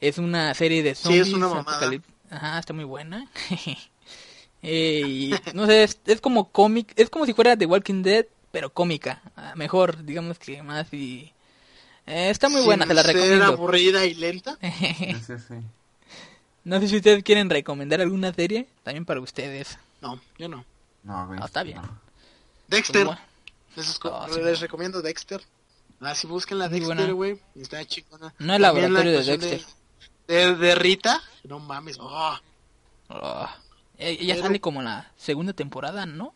[0.00, 1.26] Es una serie de Sí, zombies.
[1.28, 1.90] es una mamada.
[2.30, 3.28] Ajá, está muy buena.
[4.62, 8.26] Eh, y no sé, es, es como cómic, es como si fuera The Walking Dead,
[8.50, 9.22] pero cómica.
[9.36, 11.30] Ah, Mejor, digamos que más y...
[12.06, 13.44] eh, está muy buena, se la ser recomiendo.
[13.44, 14.58] aburrida y lenta.
[14.60, 15.54] Sí, sí, sí.
[16.64, 19.78] no sé si ustedes quieren recomendar alguna serie, también para ustedes.
[20.00, 20.64] No, yo no.
[21.04, 21.38] No, güey.
[21.40, 21.76] Ah, está bien.
[21.76, 21.88] no.
[22.66, 23.06] Dexter.
[23.06, 23.18] Pues,
[23.76, 24.40] Les, Ah, sí.
[24.54, 25.42] recomiendo Dexter.
[26.00, 27.40] Ah, si buscan la Dexter, güey.
[27.54, 28.34] Está chingona.
[28.38, 28.68] No el También la
[29.04, 29.60] laboratorio de Dexter.
[30.26, 31.22] De, de Rita.
[31.44, 31.96] No mames.
[32.00, 32.36] Oh,
[33.08, 33.48] Oh,
[33.98, 36.34] eh, ella Pero- sale como en la segunda temporada, ¿no?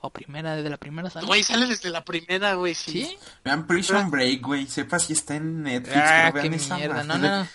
[0.00, 1.26] O primera, desde la primera sale.
[1.26, 2.74] Güey, sale desde la primera, güey.
[2.74, 3.04] Sí.
[3.04, 3.18] ¿Sí?
[3.44, 4.66] Vean Prison Break, güey.
[4.66, 7.28] Sepa si está en Netflix, Ah, pero vean esa mierda, no, madre.
[7.28, 7.48] no.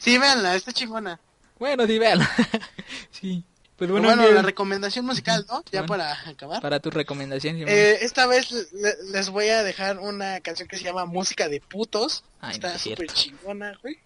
[0.00, 1.18] Sí, véanla, está chingona.
[1.58, 2.28] Bueno, sí, véanla.
[3.10, 3.44] sí.
[3.78, 5.62] Pues Bueno, la recomendación musical, ¿no?
[5.70, 5.86] Ya Bueno.
[5.86, 6.60] para acabar.
[6.60, 7.56] para tu recomendación.
[7.68, 11.60] Eh, esta vez le- les voy a dejar una canción que se llama Música de
[11.60, 12.24] Putos.
[12.40, 13.96] Ay, no Está es súper chingona, güey.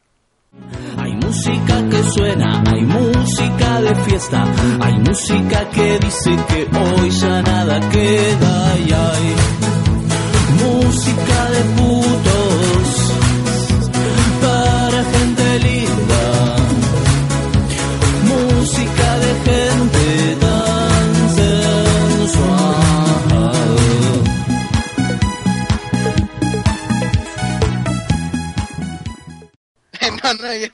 [0.98, 4.44] Hay música que suena, hay música de fiesta,
[4.82, 9.34] hay música que dice que hoy ya nada queda y hay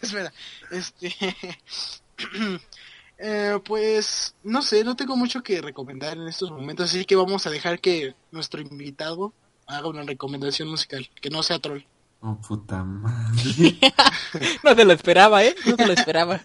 [0.09, 0.33] espera.
[0.71, 1.15] Este.
[3.19, 7.47] eh, pues, no sé, no tengo mucho que recomendar en estos momentos, así que vamos
[7.47, 9.33] a dejar que nuestro invitado
[9.67, 11.83] haga una recomendación musical, que no sea troll.
[12.21, 13.79] Oh, puta madre.
[14.65, 15.55] No se lo esperaba, ¿eh?
[15.67, 16.41] No se lo esperaba.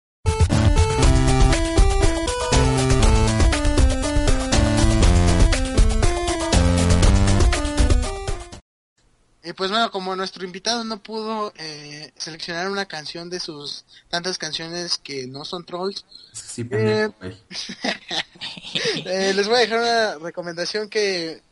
[9.44, 14.38] Y pues bueno, como nuestro invitado no pudo eh, seleccionar una canción de sus tantas
[14.38, 17.36] canciones que no son trolls, sí, pendejo, güey.
[19.04, 21.42] eh, les voy a dejar una recomendación que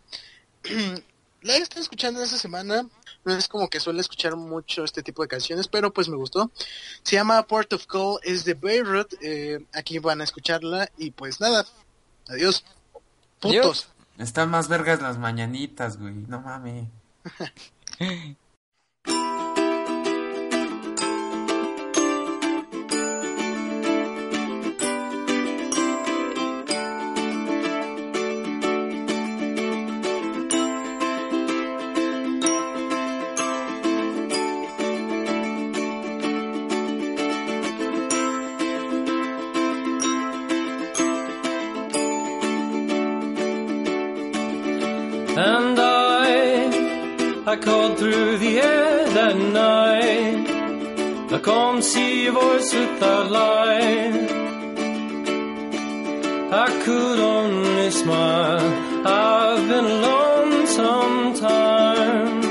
[1.43, 2.86] la he estado escuchando esta semana.
[3.24, 6.51] No es como que suele escuchar mucho este tipo de canciones, pero pues me gustó.
[7.03, 9.12] Se llama Port of Call, es de Beirut.
[9.20, 11.66] eh, aquí van a escucharla y pues nada.
[12.28, 12.64] Adiós.
[13.41, 13.53] Putos.
[13.53, 13.88] Adiós.
[14.18, 16.14] Están más vergas las mañanitas, güey.
[16.14, 16.86] No mames.
[18.01, 18.36] うん。
[49.53, 51.32] Night.
[51.32, 54.30] I come see your voice without light.
[56.53, 59.07] I could only smile.
[59.07, 62.44] I've been alone some time.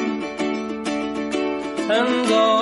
[1.92, 2.59] And all,